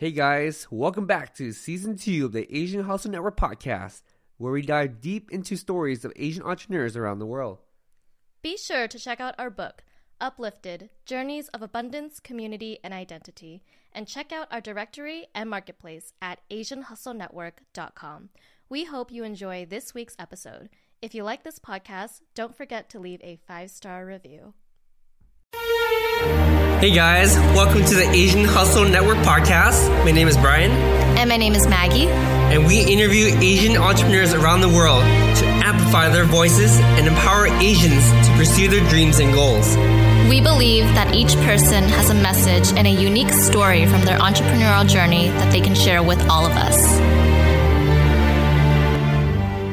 [0.00, 4.02] Hey guys, welcome back to season two of the Asian Hustle Network podcast,
[4.36, 7.58] where we dive deep into stories of Asian entrepreneurs around the world.
[8.40, 9.82] Be sure to check out our book,
[10.20, 16.48] Uplifted Journeys of Abundance, Community, and Identity, and check out our directory and marketplace at
[16.48, 18.28] AsianHustleNetwork.com.
[18.68, 20.68] We hope you enjoy this week's episode.
[21.02, 24.54] If you like this podcast, don't forget to leave a five star review.
[26.80, 29.88] Hey guys, welcome to the Asian Hustle Network podcast.
[30.04, 30.70] My name is Brian.
[31.18, 32.06] And my name is Maggie.
[32.06, 38.04] And we interview Asian entrepreneurs around the world to amplify their voices and empower Asians
[38.28, 39.76] to pursue their dreams and goals.
[40.30, 44.88] We believe that each person has a message and a unique story from their entrepreneurial
[44.88, 46.80] journey that they can share with all of us.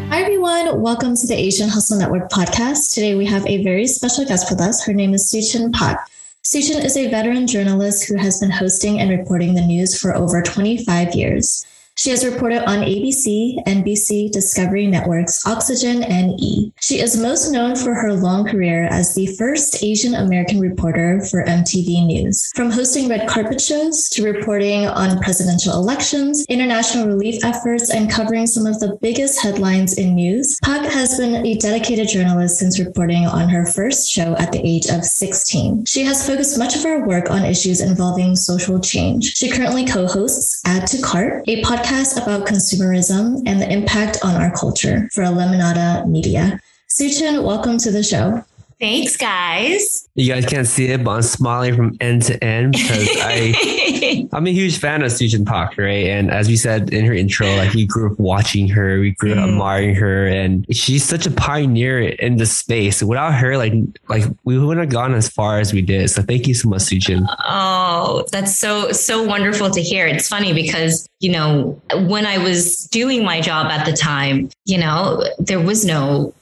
[0.09, 0.81] Hi, everyone.
[0.81, 2.95] Welcome to the Asian Hustle Network podcast.
[2.95, 4.83] Today we have a very special guest with us.
[4.83, 6.09] Her name is Suchin Pak.
[6.45, 10.43] Suchin is a veteran journalist who has been hosting and reporting the news for over
[10.43, 11.65] 25 years.
[11.97, 16.73] She has reported on ABC, NBC, Discovery Networks, Oxygen, and E.
[16.81, 21.45] She is most known for her long career as the first Asian American reporter for
[21.45, 22.51] MTV News.
[22.53, 28.45] From hosting red carpet shows to reporting on presidential elections, international relief efforts, and covering
[28.45, 33.25] some of the biggest headlines in news, Pak has been a dedicated journalist since reporting
[33.25, 35.85] on her first show at the age of 16.
[35.85, 39.33] She has focused much of her work on issues involving social change.
[39.37, 44.33] She currently co-hosts Add to Cart, a podcast podcast about consumerism and the impact on
[44.41, 46.59] our culture for Lemonada Media.
[46.89, 48.43] Suchin, welcome to the show.
[48.85, 50.07] Thanks, guys.
[50.13, 54.45] You guys can't see it, but I'm smiling from end to end because I, I'm
[54.45, 56.05] a huge fan of Suchin Pak, right?
[56.05, 59.31] And as we said in her intro, like we grew up watching her, we grew
[59.31, 59.53] up mm.
[59.53, 63.01] admiring her, and she's such a pioneer in the space.
[63.01, 63.73] Without her, like,
[64.07, 66.11] like we wouldn't have gone as far as we did.
[66.11, 67.25] So thank you so much, Suchin.
[67.43, 70.05] Oh, that's so so wonderful to hear.
[70.05, 74.77] It's funny because you know when I was doing my job at the time, you
[74.77, 76.35] know, there was no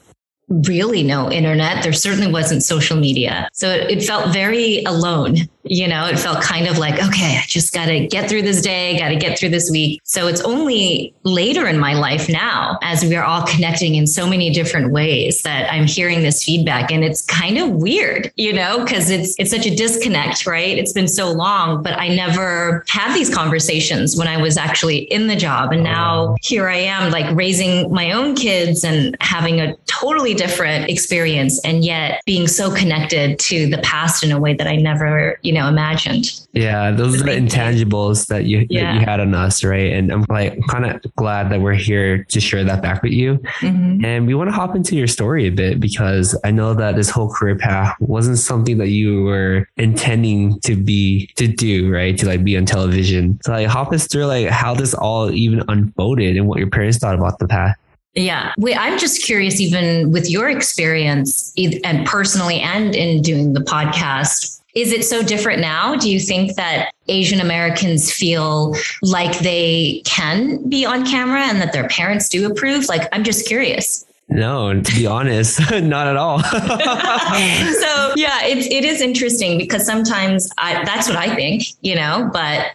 [0.48, 1.82] really no internet.
[1.82, 3.48] There certainly wasn't social media.
[3.52, 5.48] So it, felt very alone.
[5.64, 8.60] You know, it felt kind of like, okay, I just got to get through this
[8.60, 10.00] day, got to get through this week.
[10.04, 14.28] So it's only later in my life now, as we are all connecting in so
[14.28, 16.92] many different ways, that I'm hearing this feedback.
[16.92, 20.76] And it's kind of weird, you know, because it's it's such a disconnect, right?
[20.76, 25.28] It's been so long, but I never had these conversations when I was actually in
[25.28, 25.72] the job.
[25.72, 30.34] And now oh, here I am, like raising my own kids and having a totally
[30.34, 34.76] different experience, and yet being so connected to the past in a way that I
[34.76, 36.30] never, you know, imagined.
[36.52, 38.92] Yeah, those are the intangibles that you yeah.
[38.92, 39.92] that you had on us, right?
[39.92, 43.38] And I'm like kind of glad that we're here to share that back with you.
[43.60, 44.04] Mm-hmm.
[44.04, 47.10] And we want to hop into your story a bit because I know that this
[47.10, 52.16] whole career path wasn't something that you were intending to be to do, right?
[52.18, 53.38] To like be on television.
[53.42, 56.98] So like hop us through like how this all even unfolded and what your parents
[56.98, 57.76] thought about the path.
[58.14, 58.52] Yeah.
[58.58, 61.52] Wait, I'm just curious, even with your experience
[61.84, 65.94] and personally and in doing the podcast, is it so different now?
[65.94, 71.72] Do you think that Asian Americans feel like they can be on camera and that
[71.72, 72.88] their parents do approve?
[72.88, 74.04] Like, I'm just curious.
[74.28, 76.42] No, to be honest, not at all.
[76.42, 82.30] so yeah, it, it is interesting because sometimes I, that's what I think, you know,
[82.32, 82.72] but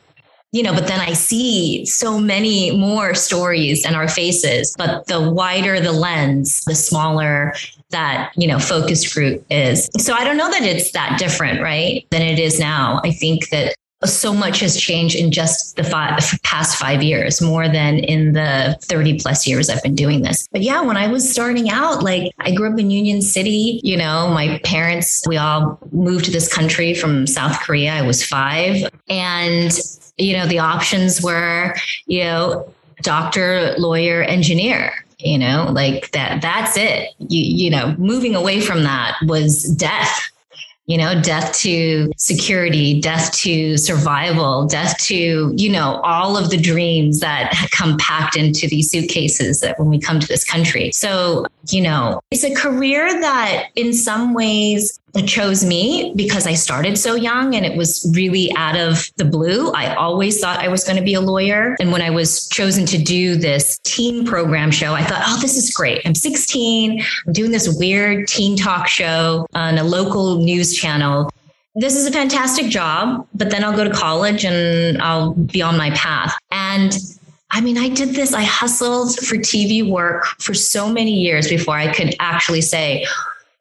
[0.51, 5.29] you know, but then I see so many more stories in our faces, but the
[5.29, 7.53] wider the lens, the smaller
[7.91, 9.89] that, you know, focus group is.
[9.97, 12.99] So I don't know that it's that different, right, than it is now.
[13.03, 17.67] I think that so much has changed in just the five, past five years, more
[17.67, 20.47] than in the 30 plus years I've been doing this.
[20.51, 23.97] But yeah, when I was starting out, like I grew up in Union City, you
[23.97, 27.93] know, my parents, we all moved to this country from South Korea.
[27.93, 28.89] I was five.
[29.09, 29.77] And,
[30.17, 36.77] you know, the options were, you know, doctor, lawyer, engineer you know like that that's
[36.77, 40.31] it you you know moving away from that was death
[40.89, 46.57] you know death to security death to survival death to you know all of the
[46.57, 50.91] dreams that come packed into these suitcases that when we come to this country.
[50.91, 56.53] So you know it's a career that in some ways it chose me because I
[56.53, 59.71] started so young and it was really out of the blue.
[59.71, 61.75] I always thought I was going to be a lawyer.
[61.79, 65.57] And when I was chosen to do this teen program show, I thought, oh, this
[65.57, 66.01] is great.
[66.05, 67.03] I'm 16.
[67.25, 71.29] I'm doing this weird teen talk show on a local news channel.
[71.75, 75.77] This is a fantastic job, but then I'll go to college and I'll be on
[75.77, 76.37] my path.
[76.51, 76.97] And
[77.51, 81.75] I mean, I did this, I hustled for TV work for so many years before
[81.75, 83.05] I could actually say,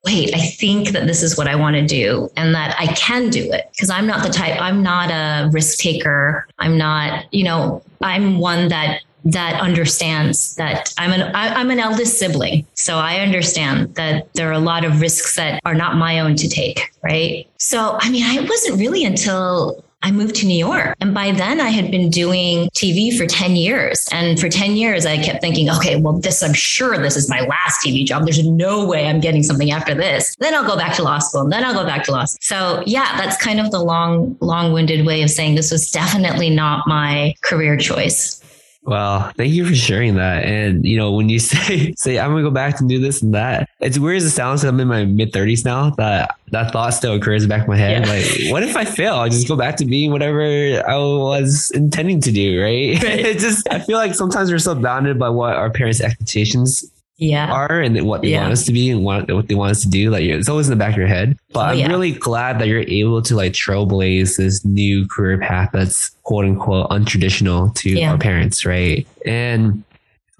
[0.04, 3.30] wait, I think that this is what I want to do and that I can
[3.30, 6.46] do it because I'm not the type, I'm not a risk taker.
[6.58, 11.80] I'm not, you know, I'm one that that understands that I'm an I, am an
[11.80, 15.96] eldest sibling, so I understand that there are a lot of risks that are not
[15.96, 17.46] my own to take, right?
[17.58, 20.96] So I mean, I wasn't really until I moved to New York.
[21.00, 24.08] And by then I had been doing TV for 10 years.
[24.12, 27.40] And for 10 years, I kept thinking, okay, well, this, I'm sure this is my
[27.40, 28.24] last TV job.
[28.24, 30.36] There's no way I'm getting something after this.
[30.38, 32.38] Then I'll go back to law school and then I'll go back to law school.
[32.40, 36.50] So yeah, that's kind of the long, long winded way of saying this was definitely
[36.50, 38.42] not my career choice.
[38.82, 40.44] Well, thank you for sharing that.
[40.44, 43.34] And you know, when you say say I'm gonna go back and do this and
[43.34, 44.64] that, it's weird as it sounds.
[44.64, 45.90] I'm in my mid 30s now.
[45.90, 48.06] That that thought still occurs in the back of my head.
[48.06, 48.12] Yeah.
[48.12, 49.16] Like, what if I fail?
[49.16, 52.62] I just go back to being whatever I was intending to do.
[52.62, 53.02] Right?
[53.02, 53.18] right.
[53.26, 57.52] it just I feel like sometimes we're so bounded by what our parents' expectations yeah.
[57.52, 58.42] are and what they yeah.
[58.42, 60.10] want us to be and what, what they want us to do.
[60.10, 61.36] Like it's always in the back of your head.
[61.52, 61.88] But oh, I'm yeah.
[61.88, 66.88] really glad that you're able to like trailblaze this new career path that's quote unquote
[66.90, 68.12] untraditional to yeah.
[68.12, 69.06] our parents, right?
[69.26, 69.82] And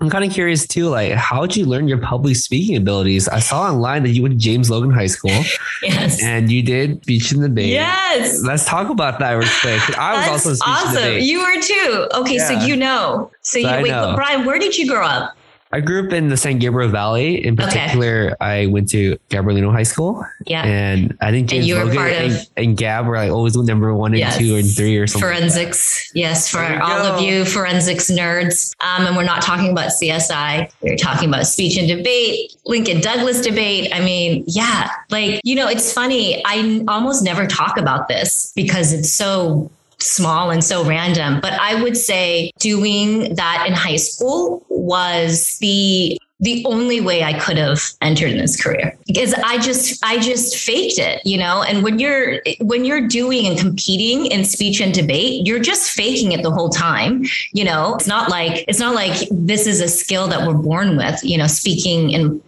[0.01, 3.27] I'm kind of curious too, like how did you learn your public speaking abilities?
[3.27, 5.43] I saw online that you went to James Logan High School.
[5.83, 6.23] yes.
[6.23, 7.71] And you did Beach in the Bay.
[7.71, 8.41] Yes.
[8.45, 9.99] Let's talk about that real quick.
[9.99, 11.19] I was also awesome.
[11.19, 12.09] You were too.
[12.15, 13.33] Okay, so you know.
[13.41, 14.15] So, so you wait.
[14.15, 15.35] Brian, where did you grow up?
[15.70, 17.44] I grew up in the San Gabriel Valley.
[17.44, 18.37] In particular, okay.
[18.41, 20.25] I went to Gabrielino High School.
[20.47, 20.65] Yeah.
[20.65, 24.38] And I think James Logan and, and, Gab were like always number one and yes.
[24.38, 25.29] two and three or something.
[25.29, 26.11] Forensics.
[26.15, 26.49] Like yes.
[26.49, 27.15] For all go.
[27.15, 28.75] of you forensics nerds.
[28.81, 30.70] Um, and we're not talking about CSI.
[30.81, 33.91] We're talking about speech and debate, Lincoln Douglas debate.
[33.94, 36.43] I mean, yeah, like, you know, it's funny.
[36.47, 41.41] I almost never talk about this because it's so small and so random.
[41.41, 47.37] But I would say doing that in high school was the the only way I
[47.37, 51.62] could have entered in this career because I just I just faked it, you know.
[51.62, 56.33] And when you're when you're doing and competing in speech and debate, you're just faking
[56.33, 57.25] it the whole time.
[57.53, 60.97] You know, it's not like it's not like this is a skill that we're born
[60.97, 61.23] with.
[61.25, 62.41] You know, speaking in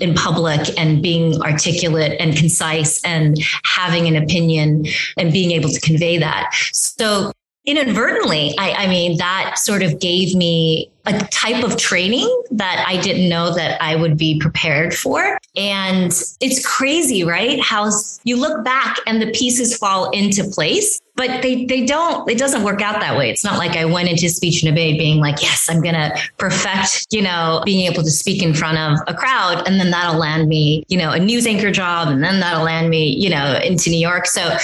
[0.00, 4.86] in public and being articulate and concise and having an opinion
[5.16, 6.50] and being able to convey that.
[6.72, 7.32] So
[7.66, 13.00] inadvertently, I, I, mean, that sort of gave me a type of training that I
[13.00, 15.38] didn't know that I would be prepared for.
[15.56, 17.60] And it's crazy, right?
[17.60, 17.90] How
[18.24, 22.64] you look back and the pieces fall into place, but they, they don't, it doesn't
[22.64, 23.30] work out that way.
[23.30, 27.06] It's not like I went into speech and debate being like, yes, I'm to perfect,
[27.10, 29.66] you know, being able to speak in front of a crowd.
[29.66, 32.08] And then that'll land me, you know, a news anchor job.
[32.08, 34.26] And then that'll land me, you know, into New York.
[34.26, 34.56] So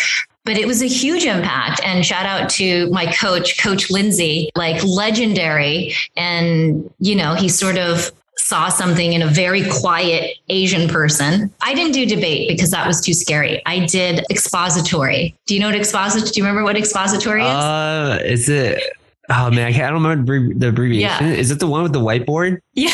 [0.51, 1.81] but it was a huge impact.
[1.85, 5.95] And shout out to my coach, Coach Lindsay, like legendary.
[6.17, 11.55] And, you know, he sort of saw something in a very quiet Asian person.
[11.61, 13.63] I didn't do debate because that was too scary.
[13.65, 15.37] I did expository.
[15.47, 16.33] Do you know what expository?
[16.33, 17.49] Do you remember what expository is?
[17.49, 18.83] Uh, is it?
[19.29, 21.29] Oh man, I, can't, I don't remember the abbreviation.
[21.29, 21.33] Yeah.
[21.33, 22.59] Is it the one with the whiteboard?
[22.75, 22.91] Yeah.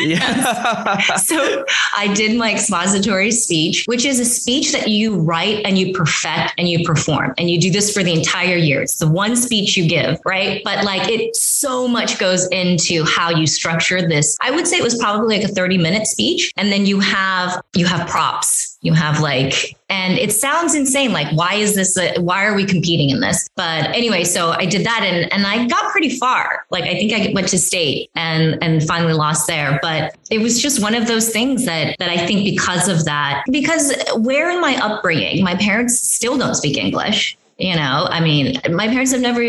[0.00, 0.98] Yeah.
[1.16, 1.64] so
[1.96, 6.54] I did my expository speech, which is a speech that you write and you perfect
[6.58, 7.34] and you perform.
[7.38, 8.82] And you do this for the entire year.
[8.82, 10.62] It's the one speech you give, right?
[10.64, 14.36] But like it so much goes into how you structure this.
[14.40, 16.52] I would say it was probably like a 30 minute speech.
[16.56, 21.28] And then you have you have props you have like and it sounds insane like
[21.36, 23.48] why is this a, why are we competing in this?
[23.56, 26.64] But anyway so i did that and and i got pretty far.
[26.70, 29.78] Like i think i went to state and and finally lost there.
[29.82, 33.44] But it was just one of those things that that i think because of that
[33.50, 35.42] because where in my upbringing?
[35.42, 39.42] My parents still don't speak english you know i mean my parents have never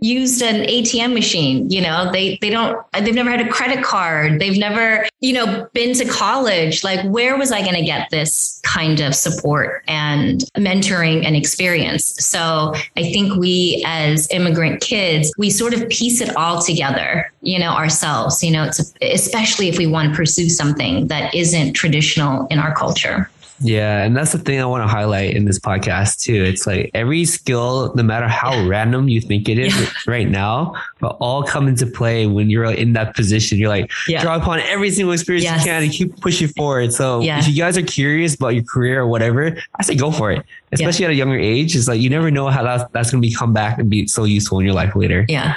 [0.00, 4.40] used an atm machine you know they they don't they've never had a credit card.
[4.40, 6.84] They've never you know been to college.
[6.84, 12.04] Like where was i going to get this kind of support and mentoring and experience?
[12.24, 17.58] So i think we as immigrant kids we sort of piece it all together you
[17.58, 18.42] know ourselves.
[18.42, 22.74] You know it's especially if we want to pursue something that isn't traditional in our
[22.74, 26.44] culture yeah, and that's the thing I want to highlight in this podcast too.
[26.44, 28.68] It's like every skill, no matter how yeah.
[28.68, 29.88] random you think it is yeah.
[30.06, 33.58] right now, but all come into play when you're in that position.
[33.58, 34.22] You're like yeah.
[34.22, 35.60] draw upon every single experience yes.
[35.60, 36.92] you can and keep pushing forward.
[36.92, 40.32] So if you guys are curious about your career or whatever, I say go for
[40.32, 40.44] it.
[40.72, 41.74] Especially at a younger age.
[41.74, 44.06] It's like you never know how that, that's going to be come back and be
[44.06, 45.24] so useful in your life later.
[45.28, 45.56] Yeah.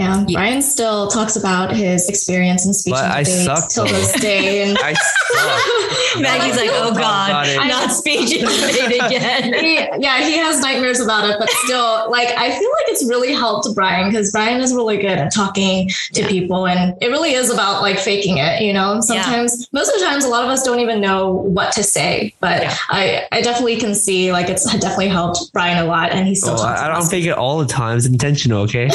[0.00, 4.62] Yeah, Brian still talks about his experience in speech but and debate till this day.
[4.62, 6.20] And I suck.
[6.22, 9.54] Maggie's like, oh god, I'm not speech and debate again.
[9.60, 13.34] he, yeah, he has nightmares about it, but still, like, I feel like it's really
[13.34, 16.28] helped Brian because Brian is really good at talking to yeah.
[16.28, 18.62] people, and it really is about like faking it.
[18.62, 19.78] You know, sometimes, yeah.
[19.78, 22.62] most of the times, a lot of us don't even know what to say, but
[22.62, 22.74] yeah.
[22.88, 26.58] I, I definitely can see like it's definitely helped Brian a lot, and he's still.
[26.58, 27.98] Oh, I, I don't fake it all the time.
[27.98, 28.88] It's intentional, okay?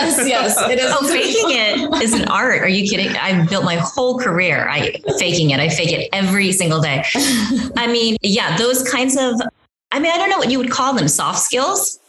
[0.00, 0.92] Yes, yes, it is.
[0.94, 2.62] Oh, faking it is an art.
[2.62, 3.16] Are you kidding?
[3.16, 4.68] I've built my whole career.
[4.68, 5.60] I faking it.
[5.60, 7.04] I fake it every single day.
[7.76, 9.40] I mean, yeah, those kinds of.
[9.92, 11.08] I mean, I don't know what you would call them.
[11.08, 12.00] Soft skills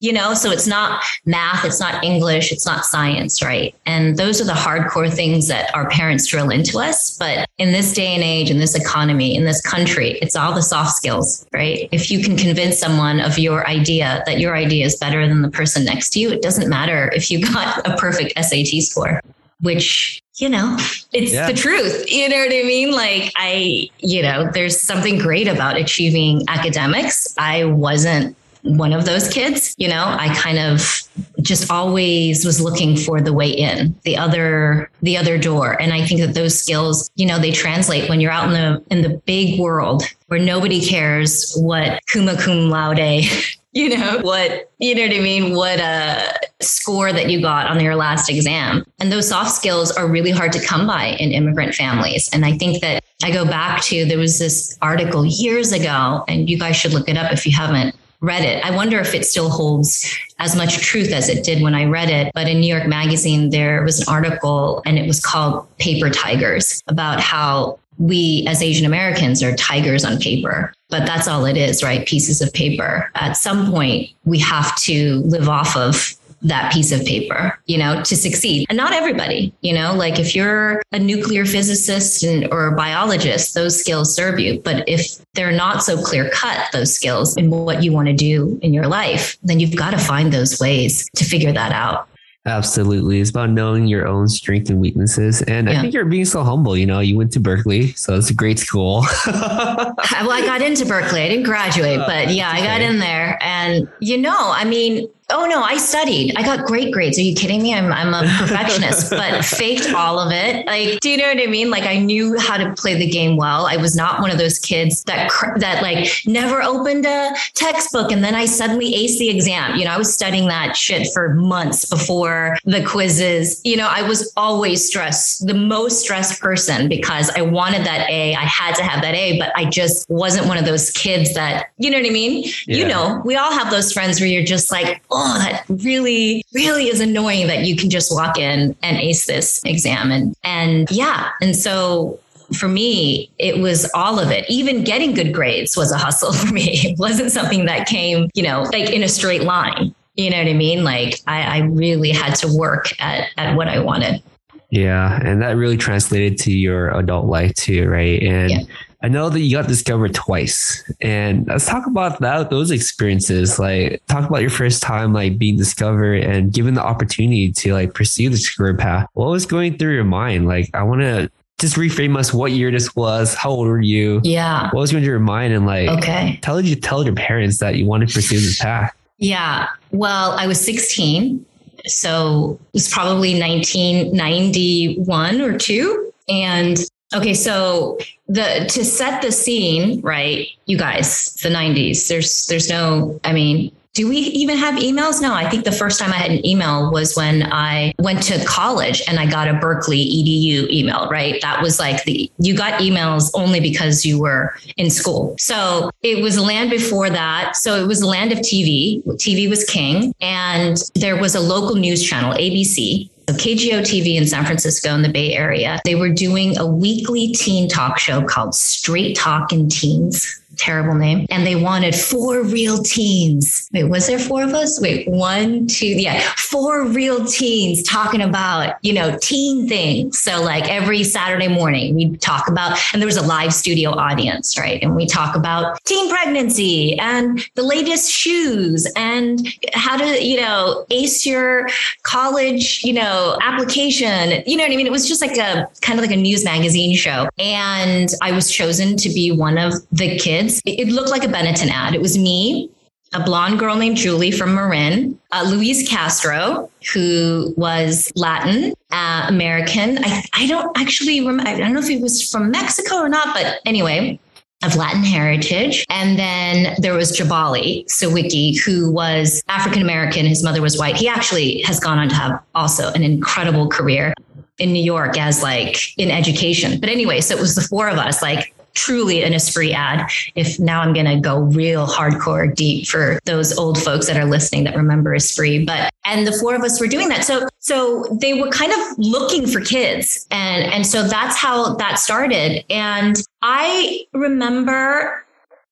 [0.00, 0.34] you know?
[0.34, 3.74] So it's not math it's not english it's not science right?
[3.86, 7.16] And those are the hardcore things that our parents drill into us.
[7.16, 10.62] But in this day and age in this economy in this country it's all the
[10.62, 11.88] soft skills right?
[11.92, 15.50] If you can convince someone of your idea that your idea is better than the
[15.50, 19.20] person next to you it doesn't matter if you got a perfect sat score
[19.60, 20.76] which you know
[21.12, 21.46] it's yeah.
[21.46, 22.10] the truth.
[22.10, 22.92] You know what i mean?
[22.92, 27.34] Like i you know there's something great about achieving academics.
[27.38, 29.74] I wasn't one of those kids.
[29.78, 31.02] You know, I kind of
[31.42, 35.80] just always was looking for the way in, the other the other door.
[35.80, 38.82] And I think that those skills, you know, they translate when you're out in the
[38.90, 43.24] in the big world where nobody cares what summa cum laude
[43.72, 47.66] you know what you know what i mean what a uh, score that you got
[47.66, 51.30] on your last exam and those soft skills are really hard to come by in
[51.30, 55.72] immigrant families and i think that i go back to there was this article years
[55.72, 58.64] ago and you guys should look it up if you haven't read it.
[58.64, 62.10] I wonder if it still holds as much truth as it did when I read
[62.10, 62.32] it.
[62.34, 66.82] But in New York Magazine, there was an article and it was called Paper Tigers
[66.86, 70.72] about how we as Asian Americans are tigers on paper.
[70.88, 72.06] But that's all it is, right?
[72.06, 73.10] Pieces of paper.
[73.14, 78.02] At some point, we have to live off of that piece of paper, you know,
[78.02, 78.66] to succeed.
[78.68, 83.54] And not everybody, you know, like if you're a nuclear physicist and, or a biologist,
[83.54, 84.60] those skills serve you.
[84.60, 88.58] But if they're not so clear cut, those skills in what you want to do
[88.62, 92.08] in your life, then you've got to find those ways to figure that out.
[92.46, 93.20] Absolutely.
[93.20, 95.42] It's about knowing your own strengths and weaknesses.
[95.42, 95.78] And yeah.
[95.78, 96.76] I think you're being so humble.
[96.76, 99.04] You know, you went to Berkeley, so it's a great school.
[99.26, 101.22] well, I got into Berkeley.
[101.22, 103.36] I didn't graduate, uh, but yeah, I got in there.
[103.42, 106.34] And, you know, I mean, Oh no, I studied.
[106.36, 107.18] I got great grades.
[107.18, 107.74] Are you kidding me?
[107.74, 110.66] I'm I'm a perfectionist, but faked all of it.
[110.66, 111.68] Like, do you know what I mean?
[111.68, 113.66] Like, I knew how to play the game well.
[113.66, 118.22] I was not one of those kids that that like never opened a textbook and
[118.22, 119.76] then I suddenly aced the exam.
[119.76, 123.60] You know, I was studying that shit for months before the quizzes.
[123.64, 128.36] You know, I was always stressed, the most stressed person because I wanted that A.
[128.36, 131.70] I had to have that A, but I just wasn't one of those kids that,
[131.78, 132.44] you know what I mean?
[132.66, 132.76] Yeah.
[132.76, 136.88] You know, we all have those friends where you're just like oh, that really, really
[136.88, 140.10] is annoying that you can just walk in and ace this exam.
[140.10, 141.30] And, and yeah.
[141.40, 142.20] And so
[142.56, 144.48] for me, it was all of it.
[144.48, 146.80] Even getting good grades was a hustle for me.
[146.84, 149.94] It wasn't something that came, you know, like in a straight line.
[150.16, 150.84] You know what I mean?
[150.84, 154.22] Like I, I really had to work at, at what I wanted.
[154.70, 155.20] Yeah.
[155.22, 158.22] And that really translated to your adult life too, right?
[158.22, 158.62] And yeah.
[159.02, 162.50] I know that you got discovered twice, and let's talk about that.
[162.50, 167.52] Those experiences, like talk about your first time, like being discovered and given the opportunity
[167.52, 169.08] to like pursue this career path.
[169.12, 170.46] What was going through your mind?
[170.46, 173.34] Like, I want to just reframe us what year this was.
[173.34, 174.20] How old were you?
[174.24, 174.64] Yeah.
[174.70, 175.54] What was going through your mind?
[175.54, 178.94] And like, okay, tell you tell your parents that you want to pursue this path.
[179.18, 179.68] Yeah.
[179.92, 181.44] Well, I was 16.
[181.86, 186.12] So it was probably 1991 or two.
[186.28, 186.78] And
[187.14, 190.48] Okay, so the to set the scene, right?
[190.66, 192.08] You guys, the 90s.
[192.08, 195.22] There's there's no I mean, do we even have emails?
[195.22, 198.44] No, I think the first time I had an email was when I went to
[198.44, 201.40] college and I got a Berkeley EDU email, right?
[201.40, 205.34] That was like the, you got emails only because you were in school.
[205.38, 207.56] So it was land before that.
[207.56, 209.02] So it was land of TV.
[209.16, 210.14] TV was king.
[210.20, 215.08] And there was a local news channel, ABC, KGO TV in San Francisco in the
[215.08, 220.94] Bay Area, they were doing a weekly teen talk show called Straight Talking Teens terrible
[220.94, 221.26] name.
[221.30, 223.68] And they wanted four real teens.
[223.72, 224.80] Wait, was there four of us?
[224.80, 230.18] Wait, one, two, yeah, four real teens talking about, you know, teen things.
[230.18, 234.58] So like every Saturday morning we'd talk about, and there was a live studio audience,
[234.58, 234.82] right?
[234.82, 240.86] And we talk about teen pregnancy and the latest shoes and how to, you know,
[240.90, 241.68] ace your
[242.02, 244.42] college, you know, application.
[244.46, 244.86] You know what I mean?
[244.86, 247.28] It was just like a kind of like a news magazine show.
[247.38, 250.62] And I was chosen to be one of the kids.
[250.64, 251.94] It looked like a Benetton ad.
[251.94, 252.70] It was me
[253.12, 259.98] a blonde girl named Julie from Marin, uh, Luis Castro, who was Latin uh, American.
[260.04, 263.32] I, I don't actually remember, I don't know if he was from Mexico or not,
[263.32, 264.18] but anyway,
[264.62, 265.84] of Latin heritage.
[265.90, 270.26] And then there was Jabali Sawicki, who was African American.
[270.26, 270.96] His mother was white.
[270.96, 274.14] He actually has gone on to have also an incredible career
[274.58, 276.80] in New York as like in education.
[276.80, 280.08] But anyway, so it was the four of us, like truly an Esprit ad.
[280.36, 284.24] If now I'm going to go real hardcore deep for those old folks that are
[284.24, 287.24] listening that remember Esprit, but and the four of us were doing that.
[287.24, 291.98] So so they were kind of looking for kids, and and so that's how that
[291.98, 292.64] started.
[292.70, 295.24] And I remember.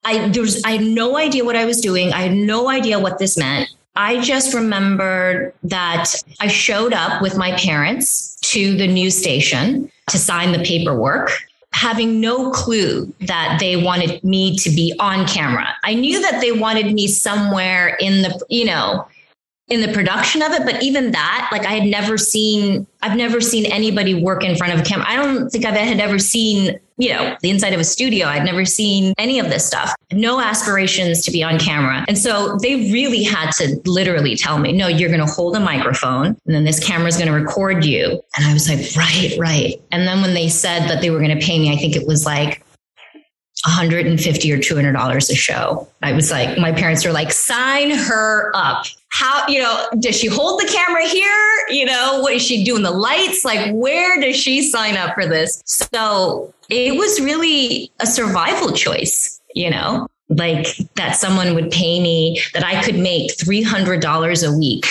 [0.06, 2.12] I there was I had no idea what I was doing.
[2.12, 3.70] I had no idea what this meant.
[3.96, 10.18] I just remembered that I showed up with my parents to the news station to
[10.18, 11.30] sign the paperwork
[11.75, 15.66] having no clue that they wanted me to be on camera.
[15.83, 19.09] I knew that they wanted me somewhere in the, you know,
[19.68, 23.40] in the production of it but even that like i had never seen i've never
[23.40, 26.78] seen anybody work in front of a camera i don't think i had ever seen
[26.99, 29.94] you know the inside of a studio i'd never seen any of this stuff.
[30.12, 32.04] No aspirations to be on camera.
[32.06, 35.61] And so they really had to literally tell me no you're going to hold a
[35.61, 38.23] microphone and then this camera is going to record you.
[38.37, 39.83] And i was like right right.
[39.90, 42.06] And then when they said that they were going to pay me i think it
[42.06, 42.62] was like
[43.66, 45.88] 150 or 200 dollars a show.
[46.02, 50.26] I was like my parents were like sign her up how you know does she
[50.26, 51.66] hold the camera here?
[51.68, 53.44] You know what is she doing the lights?
[53.44, 55.62] Like where does she sign up for this?
[55.66, 60.06] So it was really a survival choice you know?
[60.28, 60.66] Like
[60.97, 64.87] that someone would pay me that i could make $300 a week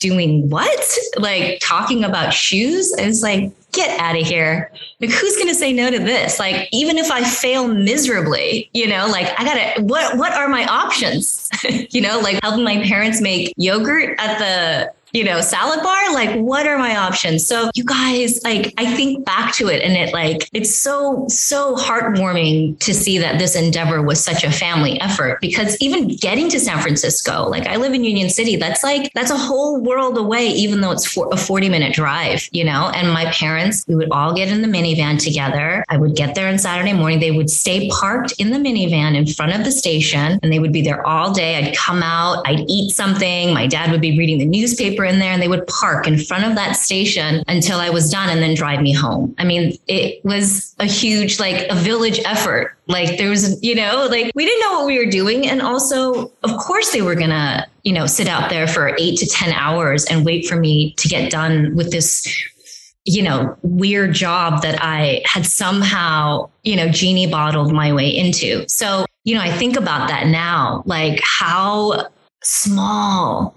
[0.00, 0.98] doing what?
[1.16, 2.92] Like talking about shoes?
[2.98, 4.70] It's like get out of here.
[5.00, 6.38] Like, who's going to say no to this?
[6.38, 10.64] Like, even if I fail miserably, you know, like I gotta, what, what are my
[10.66, 11.50] options?
[11.90, 16.12] you know, like helping my parents make yogurt at the you know, salad bar?
[16.12, 17.46] Like, what are my options?
[17.46, 21.76] So, you guys, like, I think back to it and it, like, it's so, so
[21.76, 26.58] heartwarming to see that this endeavor was such a family effort because even getting to
[26.58, 30.48] San Francisco, like, I live in Union City, that's like, that's a whole world away,
[30.48, 32.90] even though it's for a 40 minute drive, you know?
[32.92, 35.84] And my parents, we would all get in the minivan together.
[35.88, 37.20] I would get there on Saturday morning.
[37.20, 40.72] They would stay parked in the minivan in front of the station and they would
[40.72, 41.54] be there all day.
[41.54, 43.54] I'd come out, I'd eat something.
[43.54, 46.44] My dad would be reading the newspaper in there and they would park in front
[46.44, 49.34] of that station until I was done and then drive me home.
[49.38, 52.76] I mean, it was a huge, like a village effort.
[52.86, 55.46] Like there was, you know, like we didn't know what we were doing.
[55.48, 59.18] And also, of course, they were going to, you know, sit out there for eight
[59.18, 62.26] to 10 hours and wait for me to get done with this
[63.06, 68.66] you know, weird job that I had somehow, you know, genie bottled my way into.
[68.68, 72.08] So, you know, I think about that now, like how
[72.42, 73.54] small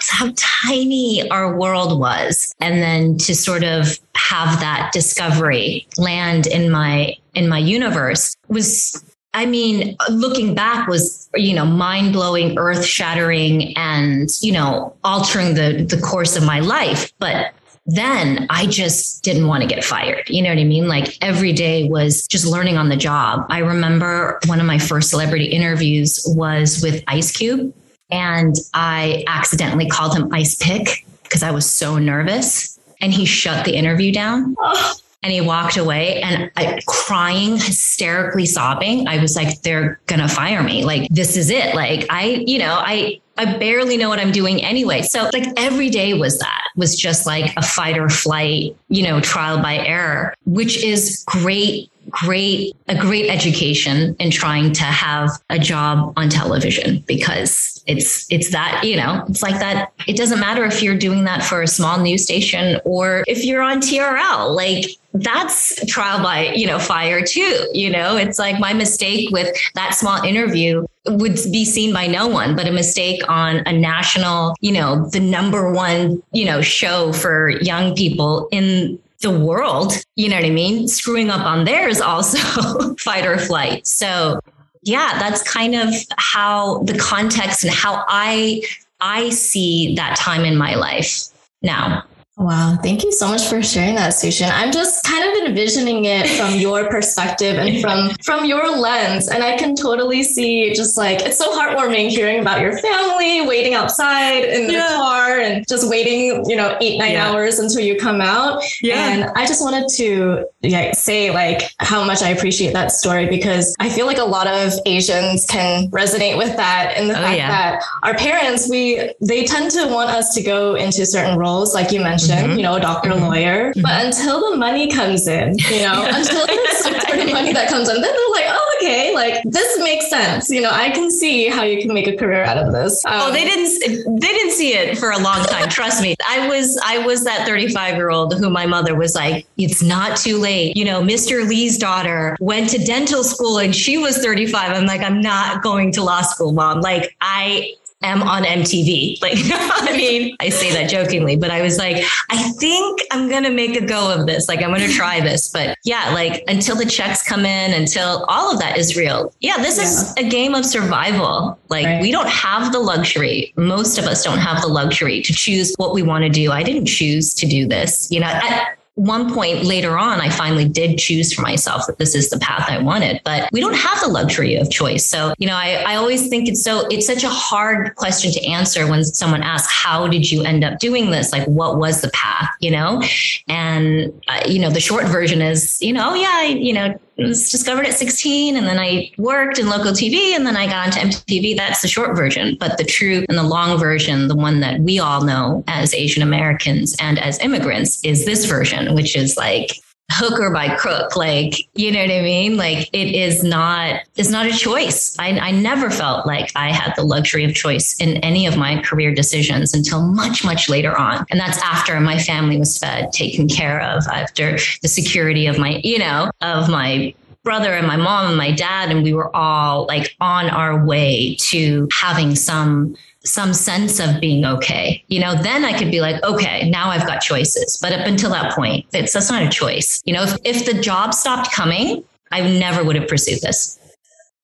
[0.00, 6.70] how tiny our world was and then to sort of have that discovery land in
[6.70, 9.02] my in my universe was
[9.36, 15.52] I mean, looking back was, you know, mind blowing, earth shattering, and, you know, altering
[15.52, 17.12] the, the course of my life.
[17.18, 17.52] But
[17.84, 20.28] then I just didn't want to get fired.
[20.30, 20.88] You know what I mean?
[20.88, 23.44] Like every day was just learning on the job.
[23.50, 27.74] I remember one of my first celebrity interviews was with Ice Cube.
[28.10, 32.78] And I accidentally called him Ice Pick because I was so nervous.
[33.00, 34.56] And he shut the interview down.
[34.58, 34.94] Oh.
[35.22, 39.08] And he walked away and I, crying, hysterically sobbing.
[39.08, 40.84] I was like, they're going to fire me.
[40.84, 41.74] Like, this is it.
[41.74, 45.02] Like, I, you know, I, I barely know what I'm doing anyway.
[45.02, 49.20] So like every day was that was just like a fight or flight, you know,
[49.20, 55.58] trial by error, which is great great a great education in trying to have a
[55.58, 59.92] job on television because it's it's that you know it's like that.
[60.06, 63.62] It doesn't matter if you're doing that for a small news station or if you're
[63.62, 68.16] on TRL like that's trial by you know fire too you know?
[68.16, 72.66] It's like my mistake with that small interview would be seen by no one but
[72.66, 77.94] a mistake on a national you know the number one you know show for young
[77.94, 80.88] people in the world, you know what I mean?
[80.88, 83.86] Screwing up on theirs also fight or flight.
[83.86, 84.40] So
[84.82, 88.62] yeah, that's kind of how the context and how I
[89.00, 91.28] I see that time in my life
[91.62, 92.04] now.
[92.36, 94.50] Wow, thank you so much for sharing that, Suchin.
[94.52, 99.42] I'm just kind of envisioning it from your perspective and from from your lens, and
[99.42, 104.44] I can totally see just like it's so heartwarming hearing about your family waiting outside
[104.44, 104.88] in the yeah.
[104.88, 107.28] car and and just waiting, you know, eight, nine yeah.
[107.28, 108.62] hours until you come out.
[108.82, 109.08] Yeah.
[109.08, 113.74] And I just wanted to yeah, say like how much I appreciate that story because
[113.78, 117.36] I feel like a lot of Asians can resonate with that and the oh, fact
[117.36, 117.48] yeah.
[117.48, 121.92] that our parents, we, they tend to want us to go into certain roles, like
[121.92, 122.56] you mentioned, mm-hmm.
[122.56, 123.24] you know, a doctor, mm-hmm.
[123.24, 123.82] lawyer, mm-hmm.
[123.82, 127.68] but until the money comes in, you know, until there's some sort of money that
[127.68, 130.50] comes in, then they're like, oh, okay, like this makes sense.
[130.50, 133.04] You know, I can see how you can make a career out of this.
[133.04, 135.68] Um, oh, they didn't, they didn't see it for a long time.
[135.68, 136.14] Trust me.
[136.28, 140.16] I was, I was that 35 year old who my mother was like, it's not
[140.16, 140.76] too late.
[140.76, 141.46] You know, Mr.
[141.46, 144.72] Lee's daughter went to dental school and she was 35.
[144.76, 146.80] I'm like, I'm not going to law school, mom.
[146.80, 149.20] Like I, am on MTV.
[149.22, 153.44] Like, I mean, I say that jokingly, but I was like, I think I'm going
[153.44, 154.48] to make a go of this.
[154.48, 155.50] Like, I'm going to try this.
[155.50, 159.32] But yeah, like until the checks come in, until all of that is real.
[159.40, 159.84] Yeah, this yeah.
[159.84, 161.58] is a game of survival.
[161.68, 162.02] Like, right.
[162.02, 163.52] we don't have the luxury.
[163.56, 166.52] Most of us don't have the luxury to choose what we want to do.
[166.52, 168.10] I didn't choose to do this.
[168.10, 172.14] You know, at, one point later on, I finally did choose for myself that this
[172.14, 173.20] is the path I wanted.
[173.24, 175.06] But we don't have the luxury of choice.
[175.06, 178.44] So, you know, I, I always think it's so, it's such a hard question to
[178.46, 181.30] answer when someone asks, how did you end up doing this?
[181.30, 183.02] Like, what was the path, you know?
[183.48, 187.50] And, uh, you know, the short version is, you know, yeah, I, you know, was
[187.50, 191.18] discovered at 16 and then I worked in local TV and then I got into
[191.18, 191.56] MTV.
[191.56, 192.56] That's the short version.
[192.58, 196.22] But the true and the long version, the one that we all know as Asian
[196.22, 199.80] Americans and as immigrants, is this version, which is like
[200.12, 202.56] hook or by crook like you know what i mean?
[202.56, 205.16] Like it is not it's not a choice.
[205.18, 208.80] I, I never felt like i had the luxury of choice in any of my
[208.82, 211.26] career decisions until much much later on.
[211.30, 215.80] And that's after my family was fed taken care of after the security of my
[215.82, 217.14] you know of my
[217.46, 218.90] brother and my mom and my dad.
[218.90, 224.44] And we were all like on our way to having some some sense of being
[224.44, 225.04] okay.
[225.08, 227.78] You know, then I could be like, okay, now I've got choices.
[227.80, 230.02] But up until that point, it's that's not a choice.
[230.04, 233.78] You know, if, if the job stopped coming, I never would have pursued this.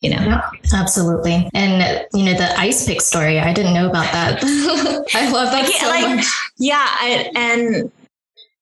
[0.00, 1.48] You know, yeah, absolutely.
[1.54, 4.42] And you know, the ice pick story, I didn't know about that.
[5.14, 6.26] I love that so like, much.
[6.58, 7.92] Yeah, I, and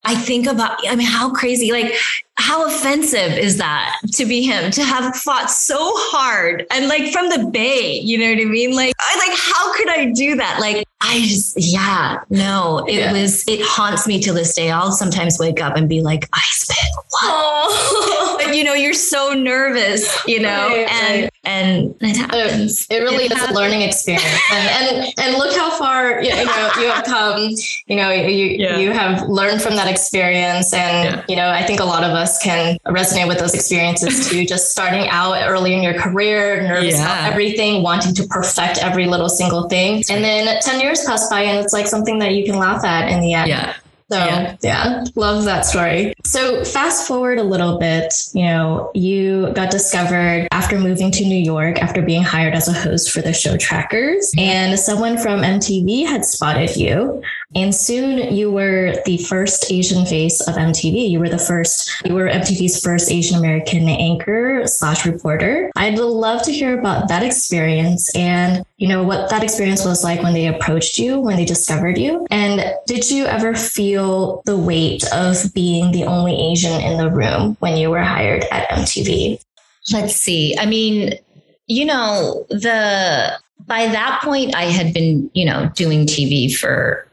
[0.04, 1.94] I think about, I mean, how crazy, like,
[2.36, 7.28] how offensive is that to be him to have fought so hard and like from
[7.28, 8.74] the bay, you know what I mean?
[8.74, 10.58] Like, I like, how could I do that?
[10.58, 13.12] Like, I just, yeah, no, it yeah.
[13.12, 14.70] was, it haunts me to this day.
[14.70, 18.38] I'll sometimes wake up and be like, I pick, what?
[18.44, 21.29] but you know, you're so nervous, you know, right, and.
[21.44, 22.86] And it happens.
[22.90, 23.58] It, really it is happens.
[23.58, 24.40] a learning experience.
[24.52, 27.50] and, and, and look how far, you know, you have come,
[27.86, 28.76] you know, you, yeah.
[28.76, 30.74] you have learned from that experience.
[30.74, 31.24] And, yeah.
[31.28, 34.70] you know, I think a lot of us can resonate with those experiences too, just
[34.70, 39.68] starting out early in your career, nervous about everything, wanting to perfect every little single
[39.68, 40.02] thing.
[40.10, 42.84] And then 10 years years pass by and it's like something that you can laugh
[42.84, 43.48] at in the end.
[43.48, 43.74] Yeah.
[44.10, 44.56] So yeah.
[44.60, 46.14] yeah, love that story.
[46.24, 51.38] So fast forward a little bit, you know, you got discovered after moving to New
[51.38, 56.06] York after being hired as a host for the show Trackers and someone from MTV
[56.06, 57.22] had spotted you.
[57.54, 61.10] And soon you were the first Asian face of MTV.
[61.10, 65.70] You were the first, you were MTV's first Asian American anchor slash reporter.
[65.74, 70.22] I'd love to hear about that experience and, you know, what that experience was like
[70.22, 72.26] when they approached you, when they discovered you.
[72.30, 77.56] And did you ever feel the weight of being the only Asian in the room
[77.58, 79.42] when you were hired at MTV?
[79.92, 80.56] Let's see.
[80.56, 81.14] I mean,
[81.66, 87.06] you know, the by that point I had been, you know, doing TV for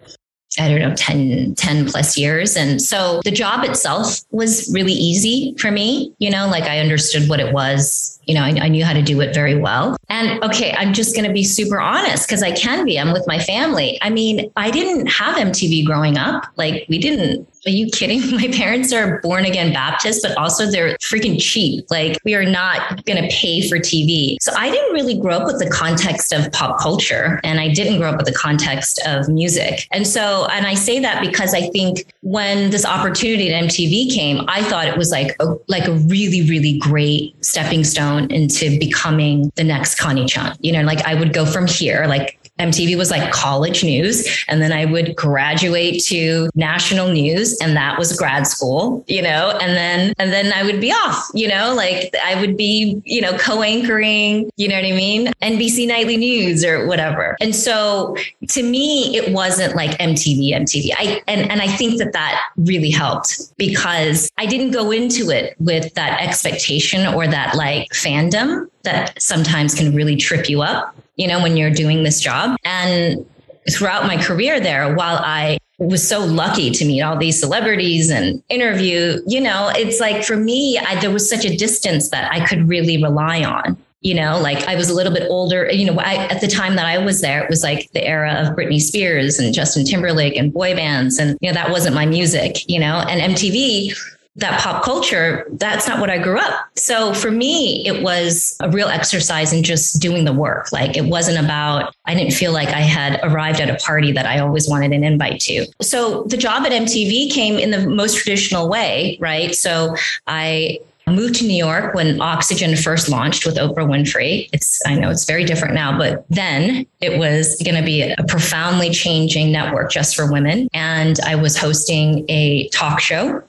[0.59, 2.55] I don't know, 10, 10 plus years.
[2.55, 6.13] And so the job itself was really easy for me.
[6.19, 8.19] You know, like I understood what it was.
[8.25, 9.95] You know, I, I knew how to do it very well.
[10.09, 12.99] And okay, I'm just going to be super honest because I can be.
[12.99, 13.97] I'm with my family.
[14.01, 16.45] I mean, I didn't have MTV growing up.
[16.57, 18.21] Like, we didn't are you kidding?
[18.31, 21.85] My parents are born again Baptists, but also they're freaking cheap.
[21.89, 24.37] Like, we are not going to pay for TV.
[24.41, 27.99] So I didn't really grow up with the context of pop culture and I didn't
[27.99, 29.87] grow up with the context of music.
[29.91, 34.43] And so, and I say that because I think when this opportunity at MTV came,
[34.47, 39.51] I thought it was like a, like a really, really great stepping stone into becoming
[39.55, 40.55] the next Connie Chung.
[40.61, 44.27] You know, like I would go from here, like MTV was like college news.
[44.47, 49.57] And then I would graduate to national news and that was grad school, you know,
[49.61, 53.21] and then, and then I would be off, you know, like I would be, you
[53.21, 55.27] know, co-anchoring, you know what I mean?
[55.41, 57.37] NBC Nightly News or whatever.
[57.39, 58.15] And so
[58.49, 60.91] to me, it wasn't like MTV, MTV.
[60.97, 65.55] I, and, and I think that that really helped because I didn't go into it
[65.59, 71.27] with that expectation or that like fandom that sometimes can really trip you up you
[71.27, 72.57] know, when you're doing this job.
[72.63, 73.25] And
[73.69, 78.41] throughout my career there, while I was so lucky to meet all these celebrities and
[78.49, 82.45] interview, you know, it's like for me, I, there was such a distance that I
[82.45, 83.77] could really rely on.
[84.01, 85.69] You know, like I was a little bit older.
[85.71, 88.31] You know, I, at the time that I was there, it was like the era
[88.33, 91.17] of Britney Spears and Justin Timberlake and boy bands.
[91.17, 93.97] And, you know, that wasn't my music, you know, and MTV
[94.37, 96.67] that pop culture, that's not what I grew up.
[96.75, 100.71] So for me, it was a real exercise in just doing the work.
[100.71, 104.27] Like it wasn't about, I didn't feel like I had arrived at a party that
[104.27, 105.65] I always wanted an invite to.
[105.81, 109.55] So the job at MTV came in the most traditional way, right?
[109.55, 109.95] So
[110.27, 114.49] I moved to New York when Oxygen first launched with Oprah Winfrey.
[114.53, 118.23] It's I know it's very different now, but then it was going to be a
[118.27, 123.41] profoundly changing network just for women and I was hosting a talk show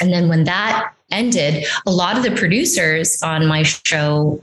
[0.00, 4.42] and then when that ended, a lot of the producers on my show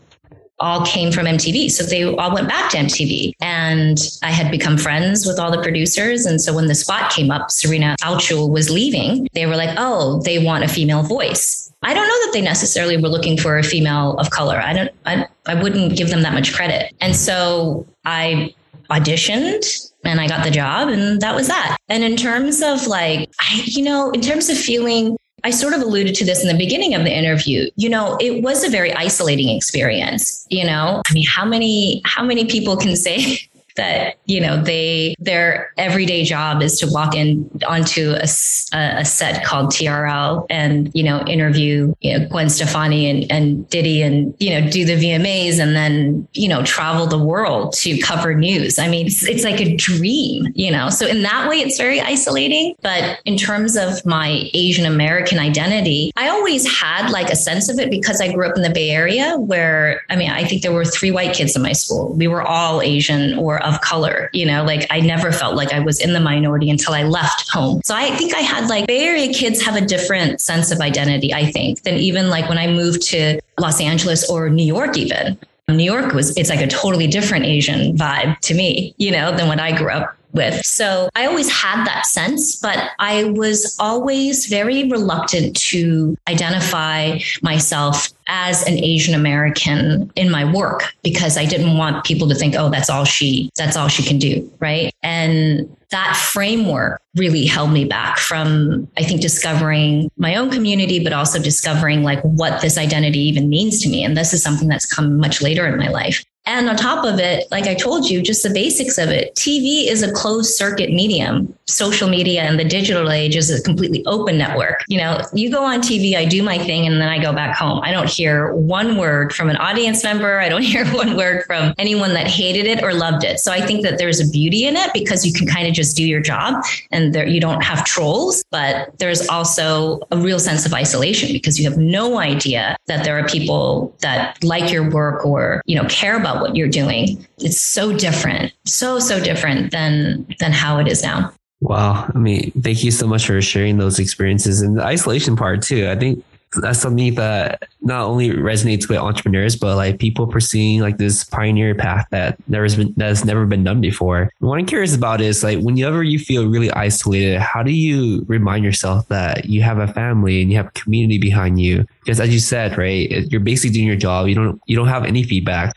[0.60, 1.72] all came from MTV.
[1.72, 3.34] So they all went back to MTV.
[3.42, 6.26] And I had become friends with all the producers.
[6.26, 10.22] And so when the spot came up, Serena Altschul was leaving, they were like, oh,
[10.24, 11.72] they want a female voice.
[11.82, 14.58] I don't know that they necessarily were looking for a female of color.
[14.58, 16.94] I don't, I, I wouldn't give them that much credit.
[17.00, 18.54] And so I
[18.90, 21.78] auditioned and I got the job and that was that.
[21.88, 25.82] And in terms of like, I, you know, in terms of feeling I sort of
[25.82, 27.70] alluded to this in the beginning of the interview.
[27.76, 30.46] You know, it was a very isolating experience.
[30.50, 33.40] You know, I mean, how many how many people can say
[33.76, 38.28] that you know they their everyday job is to walk in onto a,
[38.74, 44.02] a set called TRL and you know interview you know, Gwen Stefani and, and Diddy
[44.02, 48.34] and you know do the VMAs and then you know travel the world to cover
[48.34, 48.80] news.
[48.80, 50.90] I mean, it's, it's like a dream, you know.
[50.90, 52.76] So in that way, it's very isolating.
[52.82, 57.80] But in terms of my Asian American identity, I always had like a sense of
[57.80, 60.74] it because I grew up in the Bay Area, where I mean, I think there
[60.74, 62.14] were three white kids in my school.
[62.14, 65.80] We were all Asian or of color, you know, like I never felt like I
[65.80, 67.82] was in the minority until I left home.
[67.84, 71.34] So I think I had like Bay Area kids have a different sense of identity,
[71.34, 75.38] I think, than even like when I moved to Los Angeles or New York, even.
[75.68, 79.48] New York was, it's like a totally different Asian vibe to me, you know, than
[79.48, 80.64] when I grew up with.
[80.66, 88.10] So I always had that sense, but I was always very reluctant to identify myself
[88.28, 92.70] as an Asian American in my work because I didn't want people to think, oh,
[92.70, 94.52] that's all she, that's all she can do.
[94.60, 94.94] Right.
[95.02, 101.14] And that framework really held me back from, I think, discovering my own community, but
[101.14, 104.04] also discovering like what this identity even means to me.
[104.04, 106.24] And this is something that's come much later in my life.
[106.46, 109.88] And on top of it, like I told you, just the basics of it, TV
[109.88, 111.54] is a closed circuit medium.
[111.68, 114.84] Social media and the digital age is a completely open network.
[114.88, 117.56] You know, you go on TV, I do my thing, and then I go back
[117.56, 117.82] home.
[117.84, 120.40] I don't hear one word from an audience member.
[120.40, 123.40] I don't hear one word from anyone that hated it or loved it.
[123.40, 125.96] So I think that there's a beauty in it because you can kind of just
[125.96, 130.66] do your job and there, you don't have trolls, but there's also a real sense
[130.66, 135.26] of isolation because you have no idea that there are people that like your work
[135.26, 137.26] or, you know, care about what you're doing.
[137.40, 141.34] It's so different, so, so different than, than how it is now.
[141.62, 142.10] Wow.
[142.14, 145.90] I mean, thank you so much for sharing those experiences and the isolation part too.
[145.90, 146.24] I think
[146.62, 151.76] that's something that not only resonates with entrepreneurs, but like people pursuing like this pioneer
[151.76, 154.32] path that never has been that's never been done before.
[154.40, 158.66] What I'm curious about is like whenever you feel really isolated, how do you remind
[158.66, 161.86] yourself that you have a family and you have a community behind you?
[162.04, 164.28] Because as you said, right, you're basically doing your job.
[164.28, 165.76] You don't you don't have any feedback.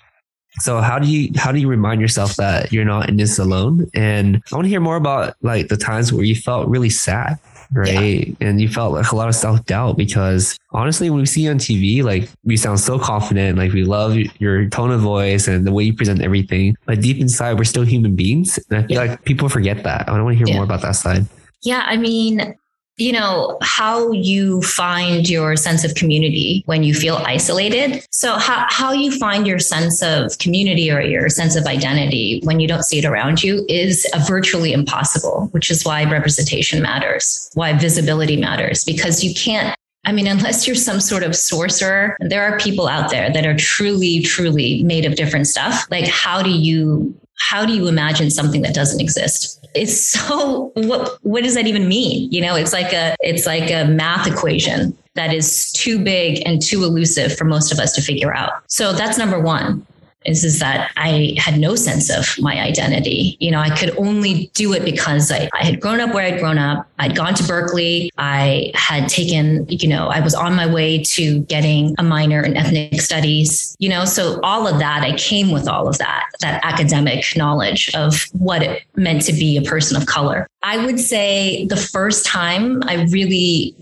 [0.61, 3.91] So how do you how do you remind yourself that you're not in this alone?
[3.95, 7.38] And I want to hear more about like the times where you felt really sad,
[7.73, 8.29] right?
[8.29, 8.35] Yeah.
[8.41, 11.51] And you felt like a lot of self doubt because honestly, when we see you
[11.51, 15.67] on TV, like we sound so confident, like we love your tone of voice and
[15.67, 16.77] the way you present everything.
[16.85, 19.11] But deep inside, we're still human beings, and I feel yeah.
[19.12, 20.09] like people forget that.
[20.09, 20.57] I want to hear yeah.
[20.57, 21.27] more about that side.
[21.62, 22.57] Yeah, I mean,
[23.03, 28.07] you know, how you find your sense of community when you feel isolated.
[28.11, 32.61] So how, how you find your sense of community or your sense of identity when
[32.61, 37.73] you don't see it around you is virtually impossible, which is why representation matters, why
[37.73, 42.59] visibility matters, because you can't I mean, unless you're some sort of sorcerer, there are
[42.59, 45.87] people out there that are truly, truly made of different stuff.
[45.93, 49.66] Like, how do you how do you imagine something that doesn't exist?
[49.75, 52.31] It's so what what does that even mean?
[52.31, 56.61] You know, it's like a it's like a math equation that is too big and
[56.61, 58.53] too elusive for most of us to figure out.
[58.68, 59.87] So that's number 1.
[60.24, 63.37] Is, is that I had no sense of my identity.
[63.40, 66.40] You know, I could only do it because I, I had grown up where I'd
[66.40, 66.88] grown up.
[66.98, 68.11] I'd gone to Berkeley.
[68.18, 72.56] I had taken, you know, I was on my way to getting a minor in
[72.56, 76.61] ethnic studies, you know, so all of that, I came with all of that, that
[76.64, 80.46] academic knowledge of what it meant to be a person of color.
[80.62, 83.74] I would say the first time I really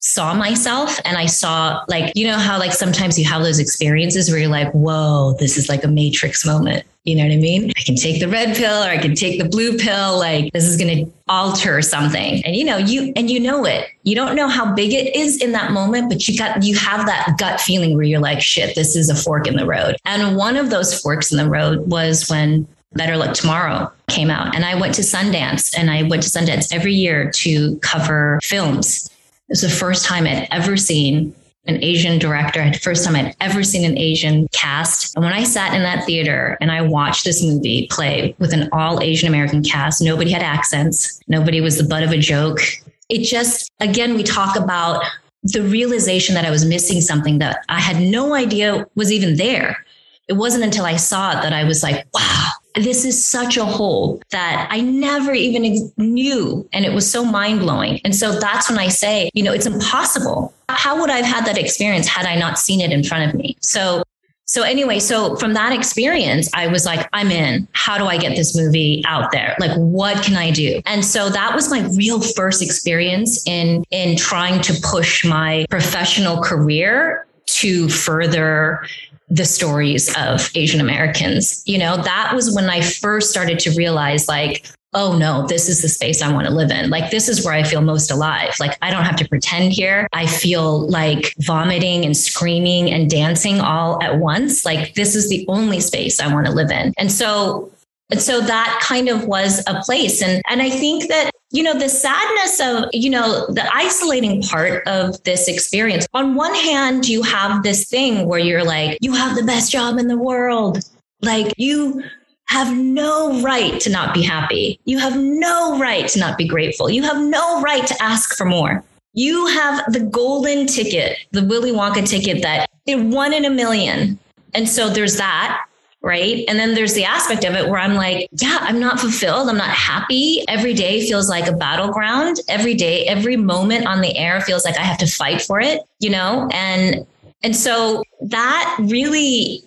[0.00, 4.30] saw myself and I saw like, you know, how like sometimes you have those experiences
[4.30, 6.84] where you're like, whoa, this is like a matrix moment.
[7.04, 7.70] You know what I mean?
[7.76, 10.18] I can take the red pill or I can take the blue pill.
[10.18, 12.44] Like this is going to alter something.
[12.44, 15.40] And you know, you, and you know it, you don't know how big it is
[15.42, 18.74] in that moment, but you got, you have that gut feeling where you're like, shit,
[18.74, 19.96] this is a fork in the road.
[20.04, 24.54] And one of those forks in the road was when Better Luck Tomorrow came out.
[24.54, 29.10] And I went to Sundance and I went to Sundance every year to cover films.
[29.50, 31.34] It was the first time I'd ever seen
[31.66, 35.16] an Asian director, first time I'd ever seen an Asian cast.
[35.16, 38.68] And when I sat in that theater and I watched this movie play with an
[38.70, 42.60] all Asian American cast, nobody had accents, nobody was the butt of a joke.
[43.08, 45.02] It just, again, we talk about
[45.42, 49.84] the realization that I was missing something that I had no idea was even there.
[50.28, 53.64] It wasn't until I saw it that I was like, wow, this is such a
[53.64, 56.68] hole that I never even knew.
[56.72, 58.00] And it was so mind blowing.
[58.04, 60.54] And so that's when I say, you know, it's impossible.
[60.68, 63.34] How would I have had that experience had I not seen it in front of
[63.34, 63.56] me?
[63.60, 64.04] So,
[64.44, 67.68] so anyway, so from that experience, I was like, I'm in.
[67.72, 69.56] How do I get this movie out there?
[69.60, 70.80] Like, what can I do?
[70.86, 76.42] And so that was my real first experience in, in trying to push my professional
[76.42, 78.84] career to further
[79.30, 81.62] the stories of Asian Americans.
[81.66, 85.82] You know, that was when I first started to realize like, oh no, this is
[85.82, 86.90] the space I want to live in.
[86.90, 88.54] Like, this is where I feel most alive.
[88.58, 90.08] Like, I don't have to pretend here.
[90.12, 94.64] I feel like vomiting and screaming and dancing all at once.
[94.64, 96.92] Like, this is the only space I want to live in.
[96.98, 97.70] And so,
[98.10, 100.22] and so that kind of was a place.
[100.22, 104.86] And, and I think that you know, the sadness of, you know, the isolating part
[104.86, 106.06] of this experience.
[106.14, 109.98] On one hand, you have this thing where you're like, you have the best job
[109.98, 110.78] in the world.
[111.22, 112.02] Like you
[112.46, 114.80] have no right to not be happy.
[114.84, 116.88] You have no right to not be grateful.
[116.88, 118.84] You have no right to ask for more.
[119.12, 124.18] You have the golden ticket, the Willy Wonka ticket that it one in a million.
[124.54, 125.64] And so there's that
[126.02, 126.44] right?
[126.48, 129.48] And then there's the aspect of it where I'm like, yeah, I'm not fulfilled.
[129.48, 130.44] I'm not happy.
[130.48, 132.38] Every day feels like a battleground.
[132.48, 135.82] Every day, every moment on the air feels like I have to fight for it,
[135.98, 136.48] you know?
[136.52, 137.06] And
[137.42, 139.62] and so that really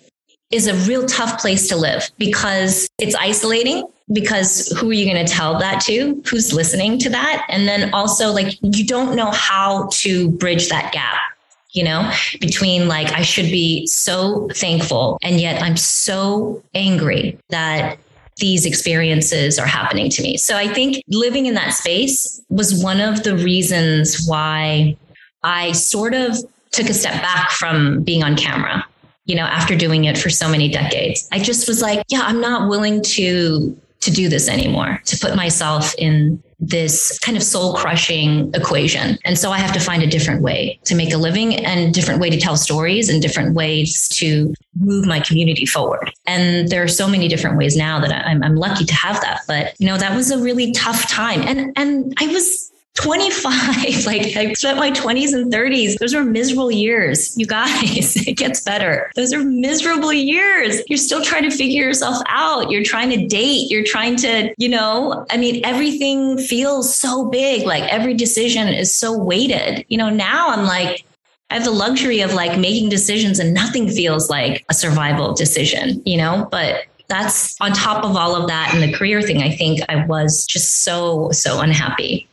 [0.50, 5.24] is a real tough place to live because it's isolating because who are you going
[5.24, 9.30] to tell that to who's listening to that and then also like you don't know
[9.30, 11.18] how to bridge that gap
[11.74, 12.10] you know,
[12.40, 15.18] between like, I should be so thankful.
[15.22, 17.98] And yet I'm so angry that
[18.36, 20.36] these experiences are happening to me.
[20.36, 24.96] So I think living in that space was one of the reasons why
[25.42, 26.36] I sort of
[26.70, 28.84] took a step back from being on camera.
[29.26, 32.40] You know, after doing it for so many decades, I just was like, yeah, I'm
[32.40, 37.74] not willing to to do this anymore, to put myself in this kind of soul
[37.74, 39.18] crushing equation.
[39.24, 42.20] And so I have to find a different way to make a living and different
[42.20, 46.12] way to tell stories and different ways to move my community forward.
[46.26, 49.40] And there are so many different ways now that I'm, I'm lucky to have that.
[49.46, 51.40] But, you know, that was a really tough time.
[51.42, 56.70] And, and I was 25 like i spent my 20s and 30s those were miserable
[56.70, 58.14] years you guys.
[58.26, 59.10] It gets better.
[59.16, 60.80] Those are miserable years.
[60.88, 62.70] You're still trying to figure yourself out.
[62.70, 63.70] You're trying to date.
[63.70, 67.66] You're trying to you know i mean everything feels so big.
[67.66, 69.84] Like every decision is so weighted.
[69.88, 71.04] You know now i'm like
[71.50, 76.02] I have the luxury of like making decisions and nothing feels like a survival decision,
[76.04, 79.42] you know, but that's on top of all of that and the career thing.
[79.42, 82.26] I think I was just so, so unhappy.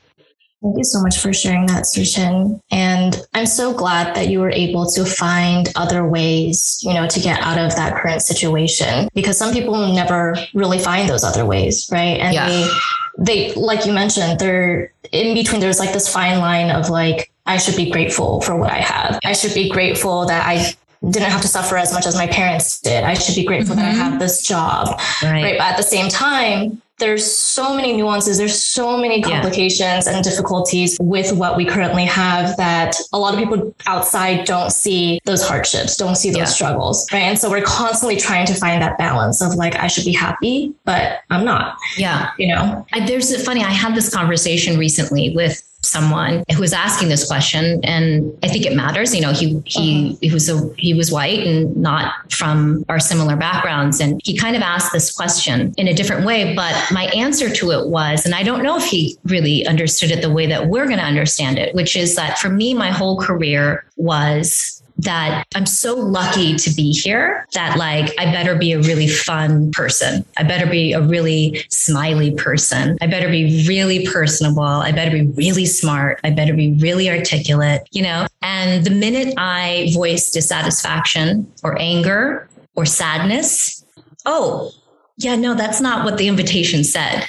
[0.61, 2.61] Thank you so much for sharing that, Suchin.
[2.69, 7.19] And I'm so glad that you were able to find other ways, you know, to
[7.19, 11.89] get out of that current situation because some people never really find those other ways,
[11.91, 12.19] right?
[12.19, 12.47] And yeah.
[12.47, 12.69] they,
[13.17, 17.57] they, like you mentioned, they're in between, there's like this fine line of like, I
[17.57, 19.19] should be grateful for what I have.
[19.25, 20.73] I should be grateful that I
[21.09, 23.03] didn't have to suffer as much as my parents did.
[23.03, 23.83] I should be grateful mm-hmm.
[23.83, 24.11] that I mm-hmm.
[24.11, 24.89] have this job.
[25.23, 25.41] Right.
[25.41, 25.57] right.
[25.57, 30.15] But at the same time, there's so many nuances, there's so many complications yeah.
[30.15, 35.19] and difficulties with what we currently have that a lot of people outside don't see
[35.25, 36.45] those hardships, don't see those yeah.
[36.45, 37.05] struggles.
[37.11, 37.23] Right.
[37.23, 40.73] And so we're constantly trying to find that balance of like, I should be happy,
[40.85, 41.75] but I'm not.
[41.97, 42.29] Yeah.
[42.37, 47.09] You know, I, there's funny, I had this conversation recently with someone who was asking
[47.09, 49.13] this question, and I think it matters.
[49.15, 53.35] You know, he he he was a he was white and not from our similar
[53.35, 56.55] backgrounds, and he kind of asked this question in a different way.
[56.55, 60.21] But my answer to it was, and I don't know if he really understood it
[60.21, 63.19] the way that we're going to understand it, which is that for me, my whole
[63.19, 68.79] career was that I'm so lucky to be here that like I better be a
[68.81, 70.23] really fun person.
[70.37, 72.97] I better be a really smiley person.
[73.01, 74.63] I better be really personable.
[74.63, 76.19] I better be really smart.
[76.23, 78.27] I better be really articulate, you know?
[78.41, 83.83] And the minute I voice dissatisfaction or anger or sadness,
[84.25, 84.71] oh,
[85.17, 87.27] yeah, no, that's not what the invitation said.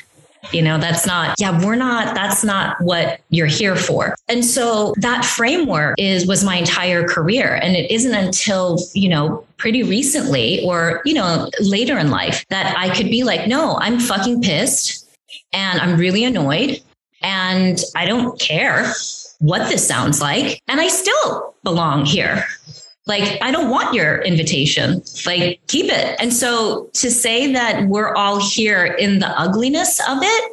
[0.50, 4.16] You know, that's not, yeah, we're not, that's not what you're here for.
[4.28, 7.60] And so that framework is, was my entire career.
[7.62, 12.74] And it isn't until, you know, pretty recently or, you know, later in life that
[12.76, 15.08] I could be like, no, I'm fucking pissed
[15.52, 16.80] and I'm really annoyed
[17.22, 18.92] and I don't care
[19.38, 20.60] what this sounds like.
[20.66, 22.44] And I still belong here.
[23.06, 25.02] Like, I don't want your invitation.
[25.26, 26.16] Like, keep it.
[26.20, 30.51] And so to say that we're all here in the ugliness of it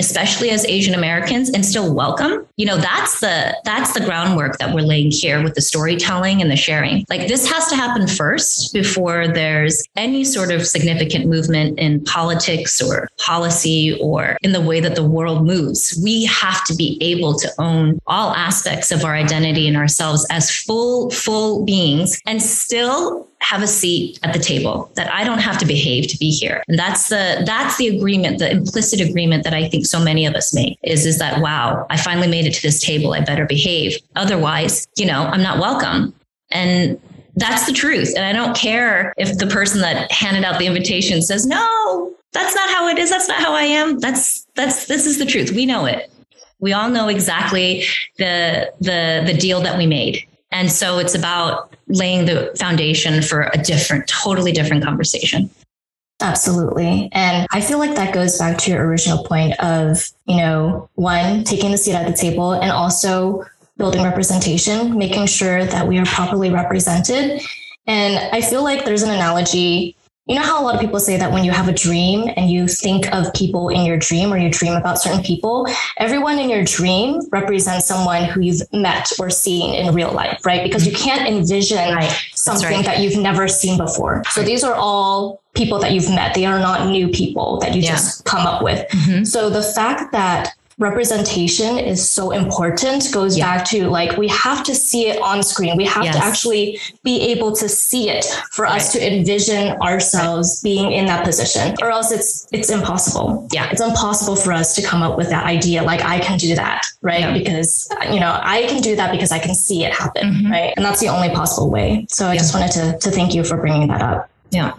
[0.00, 2.44] especially as Asian Americans and still welcome.
[2.56, 6.50] You know, that's the that's the groundwork that we're laying here with the storytelling and
[6.50, 7.04] the sharing.
[7.08, 12.82] Like this has to happen first before there's any sort of significant movement in politics
[12.82, 16.00] or policy or in the way that the world moves.
[16.02, 20.50] We have to be able to own all aspects of our identity and ourselves as
[20.50, 25.58] full full beings and still have a seat at the table that I don't have
[25.58, 26.62] to behave to be here.
[26.68, 30.34] And that's the that's the agreement, the implicit agreement that I think so many of
[30.34, 33.14] us make is is that wow, I finally made it to this table.
[33.14, 33.96] I better behave.
[34.16, 36.14] Otherwise, you know, I'm not welcome.
[36.50, 37.00] And
[37.36, 38.12] that's the truth.
[38.16, 42.54] And I don't care if the person that handed out the invitation says, "No, that's
[42.54, 43.10] not how it is.
[43.10, 45.52] That's not how I am." That's that's this is the truth.
[45.52, 46.10] We know it.
[46.58, 47.84] We all know exactly
[48.18, 50.26] the the the deal that we made.
[50.50, 55.50] And so it's about laying the foundation for a different, totally different conversation.
[56.20, 57.08] Absolutely.
[57.12, 61.44] And I feel like that goes back to your original point of, you know, one,
[61.44, 63.46] taking the seat at the table and also
[63.78, 67.40] building representation, making sure that we are properly represented.
[67.86, 69.96] And I feel like there's an analogy
[70.30, 72.48] you know how a lot of people say that when you have a dream and
[72.48, 75.66] you think of people in your dream or you dream about certain people,
[75.96, 80.62] everyone in your dream represents someone who you've met or seen in real life, right?
[80.62, 82.10] Because you can't envision right.
[82.32, 82.84] something right.
[82.84, 84.22] that you've never seen before.
[84.30, 86.34] So these are all people that you've met.
[86.34, 87.90] They are not new people that you yeah.
[87.90, 88.88] just come up with.
[88.88, 89.24] Mm-hmm.
[89.24, 93.58] So the fact that representation is so important goes yeah.
[93.58, 96.16] back to like we have to see it on screen we have yes.
[96.16, 98.76] to actually be able to see it for right.
[98.76, 103.82] us to envision ourselves being in that position or else it's it's impossible yeah it's
[103.82, 107.20] impossible for us to come up with that idea like i can do that right
[107.20, 107.32] yeah.
[107.34, 110.50] because you know i can do that because i can see it happen mm-hmm.
[110.50, 112.38] right and that's the only possible way so i yeah.
[112.38, 114.72] just wanted to to thank you for bringing that up yeah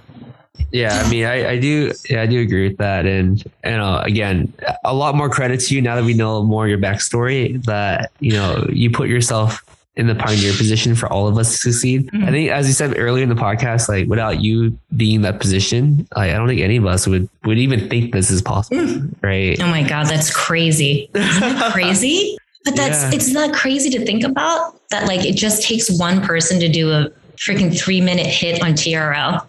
[0.72, 4.00] yeah, I mean, I, I do, yeah, I do agree with that, and you know,
[4.00, 4.54] again,
[4.84, 7.64] a lot more credit to you now that we know more of your backstory.
[7.66, 9.64] That you know, you put yourself
[9.96, 12.08] in the pioneer position for all of us to succeed.
[12.08, 12.24] Mm-hmm.
[12.24, 16.08] I think, as you said earlier in the podcast, like without you being that position,
[16.16, 19.14] like, I don't think any of us would would even think this is possible, mm.
[19.22, 19.62] right?
[19.62, 21.10] Oh my god, that's crazy!
[21.14, 22.38] Isn't that crazy?
[22.64, 23.16] But that's yeah.
[23.16, 25.08] it's not crazy to think about that.
[25.08, 27.10] Like, it just takes one person to do a
[27.46, 29.42] freaking three minute hit on TRL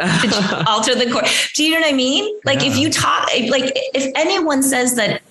[0.68, 1.52] alter the course.
[1.54, 2.38] Do you know what I mean?
[2.44, 2.70] Like yeah.
[2.70, 5.22] if you talk, like if anyone says that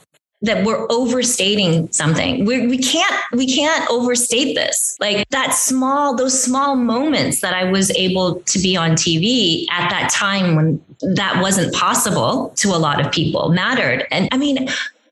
[0.42, 2.46] that we're overstating something.
[2.46, 4.96] We, we can't we can't overstate this.
[5.00, 9.90] Like that small those small moments that I was able to be on TV at
[9.90, 10.84] that time when
[11.16, 14.06] that wasn't possible to a lot of people mattered.
[14.12, 14.70] And I mean,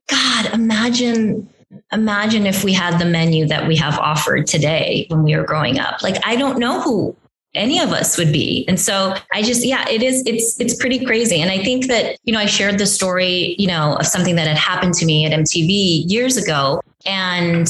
[0.08, 1.48] God, imagine
[1.92, 5.78] imagine if we had the menu that we have offered today when we were growing
[5.78, 6.02] up.
[6.02, 7.16] Like, I don't know who
[7.54, 8.64] any of us would be.
[8.68, 11.40] And so I just, yeah, it is, it's, it's pretty crazy.
[11.40, 14.46] And I think that, you know, I shared the story, you know, of something that
[14.46, 16.82] had happened to me at MTV years ago.
[17.06, 17.68] And,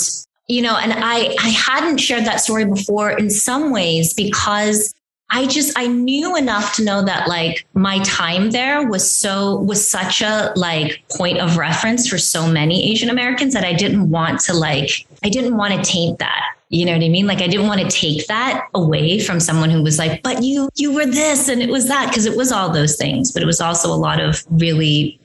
[0.49, 4.93] you know, and I, I hadn't shared that story before in some ways because
[5.31, 9.89] I just I knew enough to know that like my time there was so was
[9.89, 14.41] such a like point of reference for so many Asian Americans that I didn't want
[14.43, 16.45] to like I didn't want to taint that.
[16.69, 17.27] You know what I mean?
[17.27, 20.69] Like I didn't want to take that away from someone who was like, "But you
[20.75, 23.47] you were this and it was that" because it was all those things, but it
[23.47, 25.19] was also a lot of really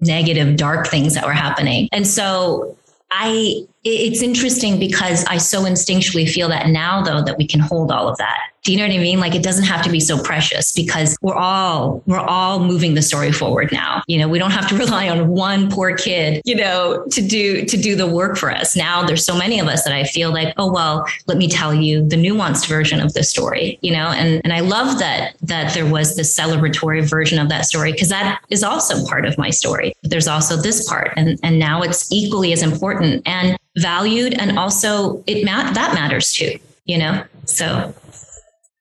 [0.00, 1.88] negative dark things that were happening.
[1.92, 2.76] And so
[3.10, 7.90] I it's interesting because I so instinctually feel that now though that we can hold
[7.90, 8.38] all of that
[8.68, 9.18] Do you know what I mean?
[9.18, 13.00] Like it doesn't have to be so precious because we're all we're all moving the
[13.00, 14.02] story forward now.
[14.08, 17.64] You know, we don't have to rely on one poor kid, you know, to do
[17.64, 18.76] to do the work for us.
[18.76, 21.72] Now there's so many of us that I feel like, oh well, let me tell
[21.72, 25.72] you the nuanced version of the story, you know, and and I love that that
[25.72, 29.48] there was this celebratory version of that story because that is also part of my
[29.48, 29.94] story.
[30.02, 35.24] There's also this part, and and now it's equally as important and valued, and also
[35.26, 37.24] it ma- that matters too, you know.
[37.46, 37.94] So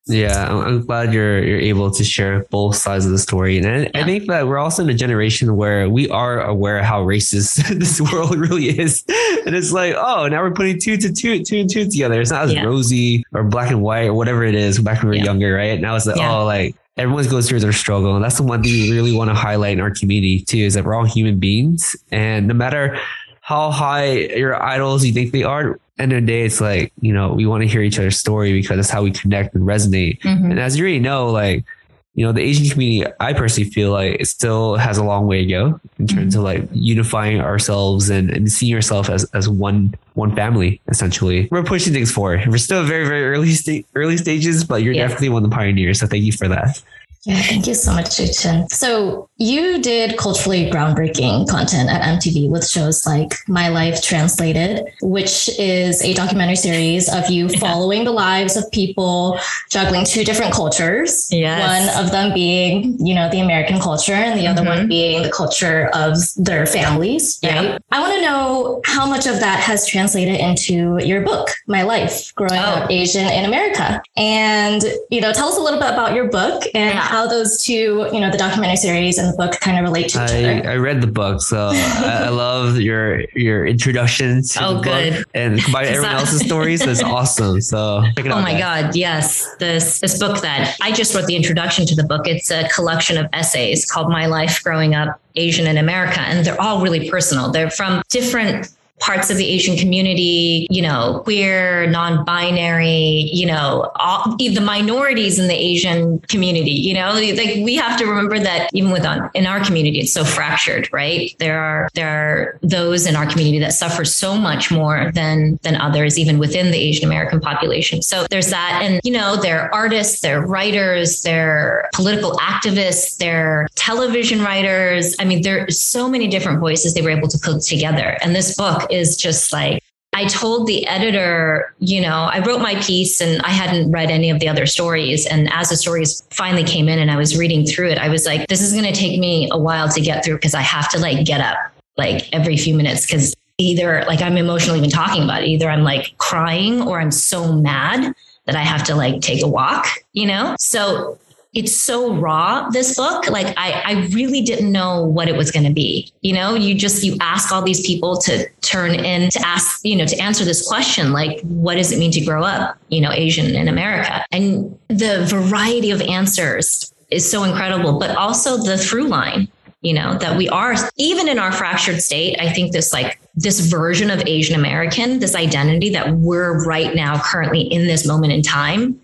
[0.07, 3.79] yeah, I'm glad you're you're able to share both sides of the story, and I,
[3.79, 3.89] yeah.
[3.95, 7.99] I think that we're also in a generation where we are aware how racist this
[7.99, 9.03] world really is,
[9.45, 12.21] and it's like, oh, now we're putting two to two, two and two together.
[12.21, 12.63] It's not as yeah.
[12.63, 15.25] rosy or black and white or whatever it is back when we were yeah.
[15.25, 15.79] younger, right?
[15.79, 18.71] Now it's like, oh, like everyone goes through their struggle, and that's the one thing
[18.71, 21.95] we really want to highlight in our community too, is that we're all human beings,
[22.11, 22.97] and no matter
[23.41, 27.13] how high your idols you think they are, end of the day, it's like, you
[27.13, 30.19] know, we want to hear each other's story because that's how we connect and resonate.
[30.21, 30.51] Mm-hmm.
[30.51, 31.65] And as you already know, like,
[32.13, 35.45] you know, the Asian community, I personally feel like it still has a long way
[35.45, 36.39] to go in terms mm-hmm.
[36.39, 41.47] of like unifying ourselves and, and seeing ourselves as, as one one family, essentially.
[41.51, 42.47] We're pushing things forward.
[42.47, 45.03] We're still very, very early sta- early stages, but you're yeah.
[45.03, 45.99] definitely one of the pioneers.
[45.99, 46.81] So thank you for that.
[47.25, 48.69] Yeah, thank you so much, Suchin.
[48.69, 55.49] So you did culturally groundbreaking content at MTV with shows like My Life Translated, which
[55.59, 57.59] is a documentary series of you yeah.
[57.59, 59.39] following the lives of people
[59.69, 61.27] juggling two different cultures.
[61.31, 61.95] Yes.
[61.95, 64.57] One of them being, you know, the American culture and the mm-hmm.
[64.57, 64.87] other one mm-hmm.
[64.87, 67.39] being the culture of their families.
[67.43, 67.63] Right.
[67.63, 67.77] Yeah.
[67.91, 72.33] I want to know how much of that has translated into your book, My Life,
[72.35, 72.83] Growing oh.
[72.83, 74.01] Up Asian in America.
[74.15, 77.06] And, you know, tell us a little bit about your book and yeah.
[77.07, 80.23] How those two, you know, the documentary series and the book kind of relate to
[80.23, 80.69] each I, other?
[80.69, 85.13] I read the book, so I, I, love your your introduction to oh, the good.
[85.13, 87.61] book and by everyone that- else's stories is awesome.
[87.61, 88.83] So oh my guys.
[88.83, 92.27] god, yes, this this book that I just wrote the introduction to the book.
[92.27, 96.59] It's a collection of essays called "My Life Growing Up Asian in America," and they're
[96.61, 97.51] all really personal.
[97.51, 98.69] They're from different
[98.99, 105.47] parts of the Asian community, you know, queer, non-binary, you know, all, the minorities in
[105.47, 109.45] the Asian community, you know, like we have to remember that even with on, in
[109.45, 111.35] our community, it's so fractured, right?
[111.37, 115.75] There are there are those in our community that suffer so much more than than
[115.75, 118.01] others, even within the Asian American population.
[118.01, 124.41] So there's that, and you know, they're artists, they're writers, they're political activists, they're television
[124.41, 125.15] writers.
[125.19, 128.35] I mean, there are so many different voices they were able to put together, and
[128.35, 129.81] this book is just like,
[130.13, 134.31] I told the editor, you know, I wrote my piece and I hadn't read any
[134.31, 135.27] of the other stories.
[135.27, 138.25] And as the stories finally came in and I was reading through it, I was
[138.25, 140.89] like, this is going to take me a while to get through because I have
[140.89, 141.57] to like get up
[141.97, 145.47] like every few minutes because either like I'm emotional even talking about it.
[145.49, 148.13] Either I'm like crying or I'm so mad
[148.45, 150.55] that I have to like take a walk, you know?
[150.57, 151.19] So
[151.57, 153.29] it's so raw this book.
[153.29, 156.53] Like i i really didn't know what it was going to be you know?
[156.55, 160.17] You just you ask all these people to turn in to ask you know to
[160.21, 163.67] answer this question like what does it mean to grow up you know asian in
[163.67, 164.23] america?
[164.31, 169.47] And the variety of answers is so incredible but also the through line
[169.81, 173.59] you know that we are even in our fractured state i think this like this
[173.61, 178.41] version of asian american this identity that we're right now currently in this moment in
[178.41, 178.99] time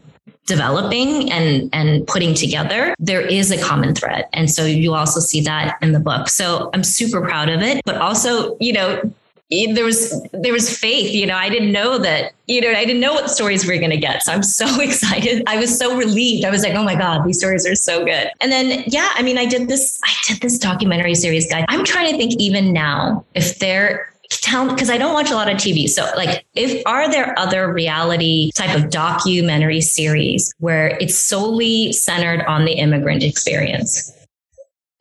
[0.46, 4.28] developing and and putting together there is a common thread.
[4.34, 6.28] And so you also see that in the book.
[6.28, 7.82] So i'm super proud of it.
[7.86, 9.02] But also you know
[9.50, 13.02] there was there was faith you know i didn't know that you know i didn't
[13.02, 14.24] know what stories we were going to get.
[14.24, 15.44] So i'm so excited.
[15.48, 16.46] I was so relieved.
[16.46, 18.30] I was like oh my god these stories are so good.
[18.42, 21.86] And then yeah i mean i did this i did this documentary series guy i'm
[21.86, 25.58] trying to think even now if there tell because I don't watch a lot of
[25.58, 25.88] TV.
[25.88, 32.42] So like if are there other reality type of documentary series where it's solely centered
[32.46, 34.12] on the immigrant experience?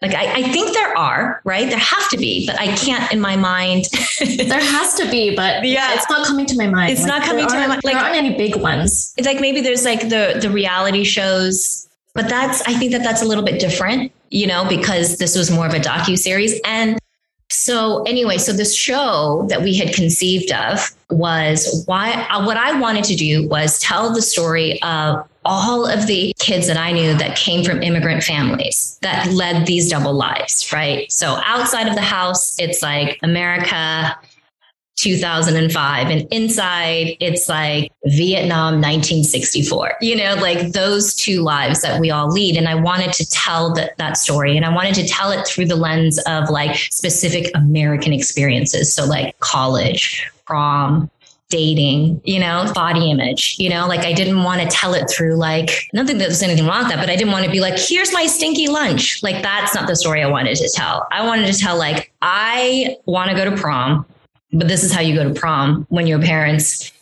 [0.02, 1.68] Like I, I, think there are, right?
[1.68, 3.84] There have to be, but I can't in my mind.
[4.20, 6.90] there has to be, but yeah, it's not coming to my mind.
[6.90, 7.84] It's like, not coming to my mind.
[7.84, 9.14] Like, there aren't any big ones.
[9.16, 13.22] It's like maybe there's like the the reality shows, but that's I think that that's
[13.22, 16.98] a little bit different, you know, because this was more of a docu series, and
[17.52, 22.78] so anyway, so this show that we had conceived of was why uh, what I
[22.80, 27.14] wanted to do was tell the story of all of the kids that I knew
[27.14, 31.10] that came from immigrant families that led these double lives, right?
[31.12, 34.16] So outside of the house, it's like America,
[34.96, 42.10] 2005 and inside it's like Vietnam 1964 you know like those two lives that we
[42.10, 42.56] all lead.
[42.56, 45.66] And I wanted to tell that that story and I wanted to tell it through
[45.66, 48.94] the lens of like specific American experiences.
[48.94, 51.10] So like college prom
[51.48, 55.36] dating, you know, body image, you know, like I didn't want to tell it through
[55.36, 57.78] like, nothing that there's anything wrong with that, but I didn't want to be like,
[57.78, 59.22] here's my stinky lunch.
[59.22, 61.06] Like that's not the story I wanted to tell.
[61.12, 64.06] I wanted to tell like, I want to go to prom,
[64.52, 66.92] but this is how you go to prom when your parents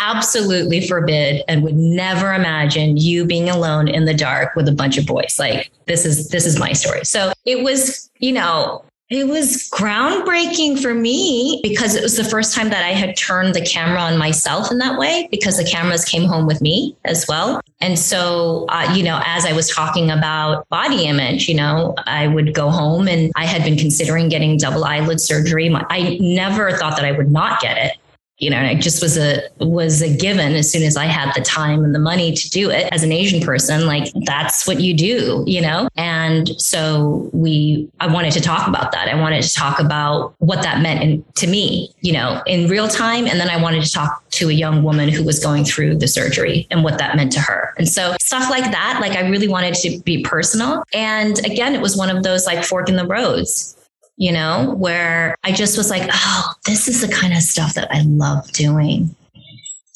[0.00, 4.98] absolutely forbid and would never imagine you being alone in the dark with a bunch
[4.98, 5.36] of boys.
[5.38, 7.04] Like this is this is my story.
[7.04, 12.54] So it was, you know, it was groundbreaking for me because it was the first
[12.54, 16.04] time that I had turned the camera on myself in that way because the cameras
[16.06, 17.60] came home with me as well.
[17.82, 22.28] And so, uh, you know, as I was talking about body image, you know, I
[22.28, 25.70] would go home and I had been considering getting double eyelid surgery.
[25.90, 27.98] I never thought that I would not get it
[28.44, 31.40] you know, it just was a was a given as soon as I had the
[31.40, 34.92] time and the money to do it as an Asian person, like that's what you
[34.92, 35.88] do, you know?
[35.96, 39.08] And so we I wanted to talk about that.
[39.08, 42.86] I wanted to talk about what that meant in, to me, you know, in real
[42.86, 43.26] time.
[43.26, 46.08] And then I wanted to talk to a young woman who was going through the
[46.08, 47.72] surgery and what that meant to her.
[47.78, 50.84] And so stuff like that, like I really wanted to be personal.
[50.92, 53.74] And again, it was one of those like fork in the roads
[54.16, 57.88] you know, where I just was like, oh, this is the kind of stuff that
[57.90, 59.14] I love doing.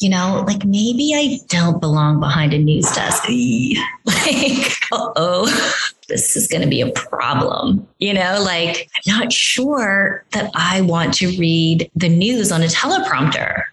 [0.01, 3.25] You know, like maybe I don't belong behind a news desk.
[4.05, 7.87] like, oh, this is going to be a problem.
[7.99, 12.67] You know, like I'm not sure that I want to read the news on a
[12.67, 13.65] teleprompter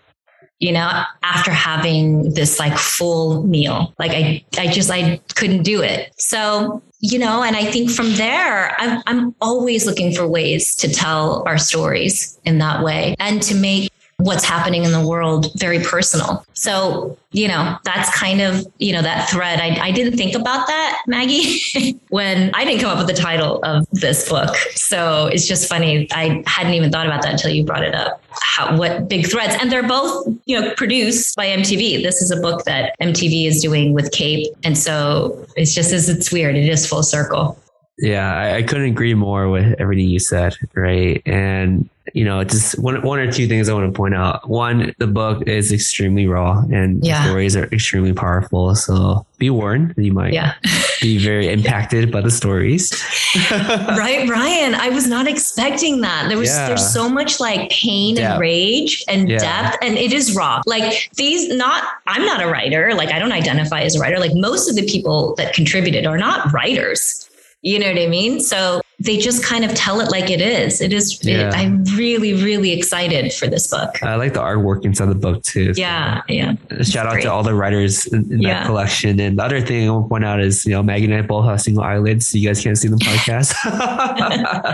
[0.59, 3.93] you know, after having this like full meal.
[3.99, 6.13] Like I, I just, I couldn't do it.
[6.17, 10.89] So, you know, and I think from there, I'm, I'm always looking for ways to
[10.89, 13.91] tell our stories in that way and to make
[14.25, 16.43] what's happening in the world very personal.
[16.53, 19.59] So, you know, that's kind of, you know, that thread.
[19.59, 21.59] I, I didn't think about that, Maggie,
[22.09, 24.55] when I didn't come up with the title of this book.
[24.73, 26.07] So it's just funny.
[26.11, 28.19] I hadn't even thought about that until you brought it up.
[28.41, 29.55] How, what big threads.
[29.61, 32.01] And they're both, you know, produced by MTV.
[32.01, 34.47] This is a book that MTV is doing with Cape.
[34.63, 36.55] And so it's just as it's weird.
[36.55, 37.59] It is full circle.
[37.99, 41.21] Yeah, I, I, couldn't agree more with everything you said, right?
[41.25, 44.47] And you know, just one one or two things I want to point out.
[44.49, 47.21] One, the book is extremely raw and yeah.
[47.21, 48.75] the stories are extremely powerful.
[48.75, 50.53] So be warned, you might yeah.
[51.01, 52.91] be very impacted by the stories.
[53.51, 54.75] right, Ryan.
[54.75, 56.29] I was not expecting that.
[56.29, 56.67] There was yeah.
[56.67, 60.61] there's so much like pain and rage and depth, and it is raw.
[60.65, 62.93] Like these, not I'm not a writer.
[62.93, 64.19] Like I don't identify as a writer.
[64.19, 67.29] Like most of the people that contributed are not writers
[67.65, 68.39] you know what I mean?
[68.39, 70.81] So they just kind of tell it like it is.
[70.81, 71.23] It is.
[71.23, 71.49] Yeah.
[71.49, 74.01] It, I'm really, really excited for this book.
[74.01, 75.73] I like the artwork inside the book too.
[75.73, 76.55] So yeah, yeah.
[76.81, 77.23] Shout out great.
[77.23, 78.59] to all the writers in, in yeah.
[78.59, 79.19] that collection.
[79.19, 81.21] And the other thing I want to point out is, you know, Maggie and I
[81.21, 83.53] both have single eyelids, so you guys can't see the podcast.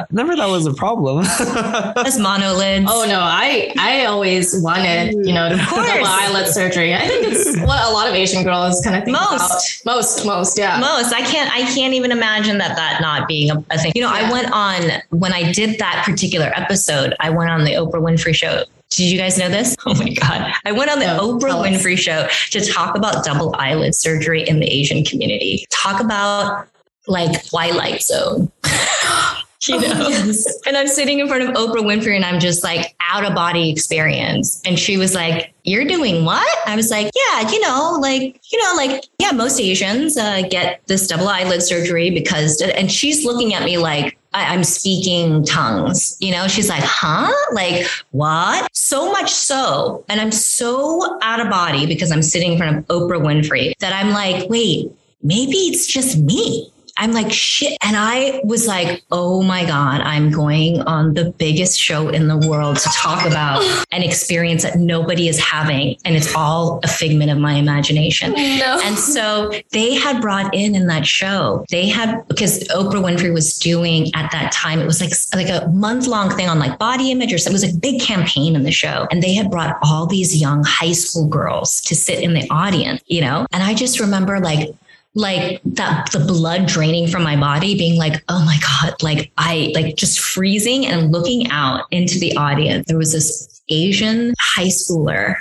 [0.12, 1.24] Never that was a problem.
[1.40, 2.86] That's monolids.
[2.88, 6.94] Oh no, I I always wanted, you know, double eyelid surgery.
[6.94, 9.96] I think it's what a lot of Asian girls kind of think most, about.
[9.96, 11.14] most, most, yeah, most.
[11.14, 13.92] I can't, I can't even imagine that that not being a, a thing.
[13.96, 17.16] You know, I went on when I did that particular episode.
[17.20, 18.66] I went on the Oprah Winfrey Show.
[18.90, 19.76] Did you guys know this?
[19.86, 20.52] Oh my God.
[20.66, 24.60] I went on the oh, Oprah Winfrey Show to talk about double eyelid surgery in
[24.60, 25.66] the Asian community.
[25.70, 26.68] Talk about
[27.08, 28.52] like Twilight Zone.
[29.68, 30.08] you know?
[30.10, 30.62] Yes.
[30.66, 33.70] And I'm sitting in front of Oprah Winfrey and I'm just like out of body
[33.70, 34.62] experience.
[34.66, 36.58] And she was like, You're doing what?
[36.68, 40.82] I was like, Yeah, you know, like, you know, like, yeah, most Asians uh, get
[40.88, 46.16] this double eyelid surgery because, and she's looking at me like, I, am speaking tongues.
[46.20, 47.32] You know, she's like, huh?
[47.54, 48.70] Like, what?
[48.74, 50.06] So much so.
[50.08, 53.94] And I'm so out of body because I'm sitting in front of Oprah Winfrey that
[53.94, 54.90] I'm like, wait,
[55.22, 56.72] maybe it's just me.
[57.02, 57.76] I'm like, shit.
[57.84, 62.38] And I was like, oh my God, I'm going on the biggest show in the
[62.38, 65.98] world to talk about an experience that nobody is having.
[66.06, 68.34] And it's all a figment of my imagination.
[68.34, 68.80] No.
[68.84, 73.58] And so they had brought in in that show, they had, because Oprah Winfrey was
[73.58, 77.10] doing at that time, it was like, like a month long thing on like body
[77.10, 77.60] image or something.
[77.60, 79.08] It was a big campaign in the show.
[79.10, 83.02] And they had brought all these young high school girls to sit in the audience,
[83.08, 83.48] you know?
[83.52, 84.70] And I just remember like
[85.14, 89.72] like that the blood draining from my body being like oh my god like i
[89.76, 95.36] like just freezing and looking out into the audience there was this asian high schooler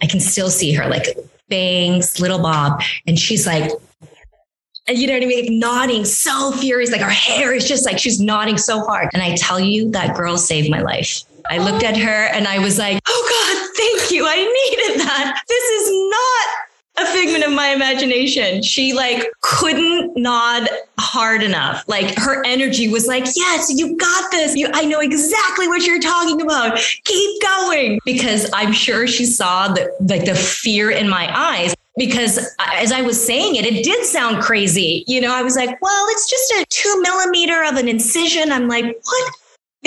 [0.00, 1.18] i can still see her like
[1.48, 3.70] bangs little bob and she's like
[4.88, 5.42] you know what I mean?
[5.42, 9.08] Like nodding so furious, like her hair is just like she's nodding so hard.
[9.12, 11.22] And I tell you, that girl saved my life.
[11.50, 14.24] I looked at her and I was like, oh God, thank you.
[14.26, 15.42] I needed that.
[15.48, 16.65] This is not
[16.98, 18.62] a figment of my imagination.
[18.62, 20.68] She like couldn't nod
[20.98, 21.84] hard enough.
[21.88, 24.56] Like her energy was like, yes, you got this.
[24.56, 26.78] You, I know exactly what you're talking about.
[27.04, 27.98] Keep going.
[28.04, 32.92] Because I'm sure she saw the like the fear in my eyes because uh, as
[32.92, 35.04] I was saying it, it did sound crazy.
[35.06, 38.52] You know, I was like, well, it's just a two millimeter of an incision.
[38.52, 39.32] I'm like, what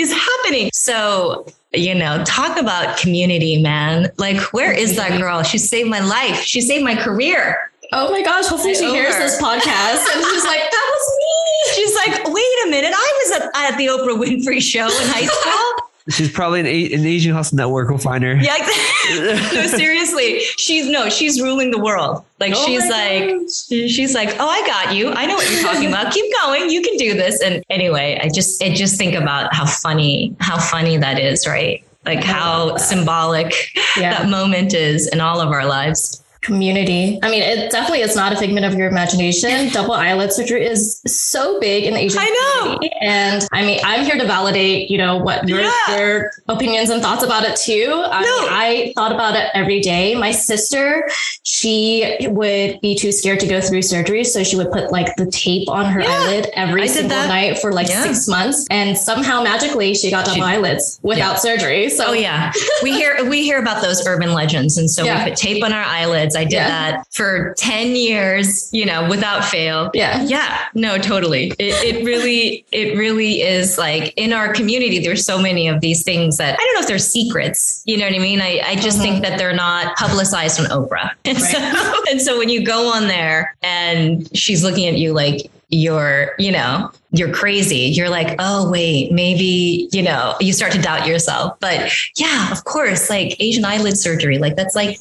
[0.00, 0.70] is happening?
[0.72, 4.10] So you know, talk about community, man.
[4.18, 5.42] Like, where is that girl?
[5.42, 6.42] She saved my life.
[6.42, 7.70] She saved my career.
[7.92, 11.74] Oh my gosh, hopefully she hears this podcast and she's like, that was me.
[11.74, 15.26] She's like, wait a minute, I was at, at the Oprah Winfrey show in high
[15.26, 15.89] school.
[16.10, 17.88] She's probably an, an Asian hustle network.
[17.88, 18.36] We'll find her.
[18.36, 18.56] Yeah,
[19.54, 20.40] no, seriously.
[20.58, 22.24] She's no, she's ruling the world.
[22.38, 23.90] Like oh she's like, gosh.
[23.90, 25.10] she's like, oh, I got you.
[25.10, 26.12] I know what you're talking about.
[26.12, 26.70] Keep going.
[26.70, 27.40] You can do this.
[27.42, 31.84] And anyway, I just, I just think about how funny, how funny that is, right?
[32.06, 33.52] Like how symbolic
[33.96, 34.10] yeah.
[34.10, 37.18] that moment is in all of our lives community.
[37.22, 39.68] I mean, it definitely is not a figment of your imagination.
[39.72, 42.62] Double eyelid surgery is so big in the Asian I know.
[42.62, 42.90] community.
[43.00, 45.70] And I mean, I'm here to validate, you know, what your, yeah.
[45.98, 47.92] your opinions and thoughts about it too.
[47.92, 50.14] I, mean, I thought about it every day.
[50.14, 51.06] My sister,
[51.42, 54.24] she would be too scared to go through surgery.
[54.24, 56.08] So she would put like the tape on her yeah.
[56.08, 58.02] eyelid every I single night for like yeah.
[58.02, 58.66] six months.
[58.70, 61.90] And somehow magically she got double she, eyelids without surgery.
[61.90, 62.52] So oh, yeah.
[62.82, 64.78] we hear, we hear about those urban legends.
[64.78, 66.68] And so we put tape on our eyelids I did yeah.
[66.68, 69.90] that for 10 years, you know, without fail.
[69.94, 70.22] Yeah.
[70.22, 70.66] Yeah.
[70.74, 71.52] No, totally.
[71.58, 76.02] It, it really, it really is like in our community, there's so many of these
[76.02, 77.82] things that I don't know if they're secrets.
[77.86, 78.40] You know what I mean?
[78.40, 79.02] I, I just mm-hmm.
[79.02, 81.10] think that they're not publicized on Oprah.
[81.30, 81.52] And, right.
[81.52, 86.34] so, and so when you go on there and she's looking at you like, you're,
[86.38, 87.92] you know, you're crazy.
[87.94, 91.58] You're like, oh, wait, maybe, you know, you start to doubt yourself.
[91.60, 94.98] But yeah, of course, like Asian eyelid surgery, like that's like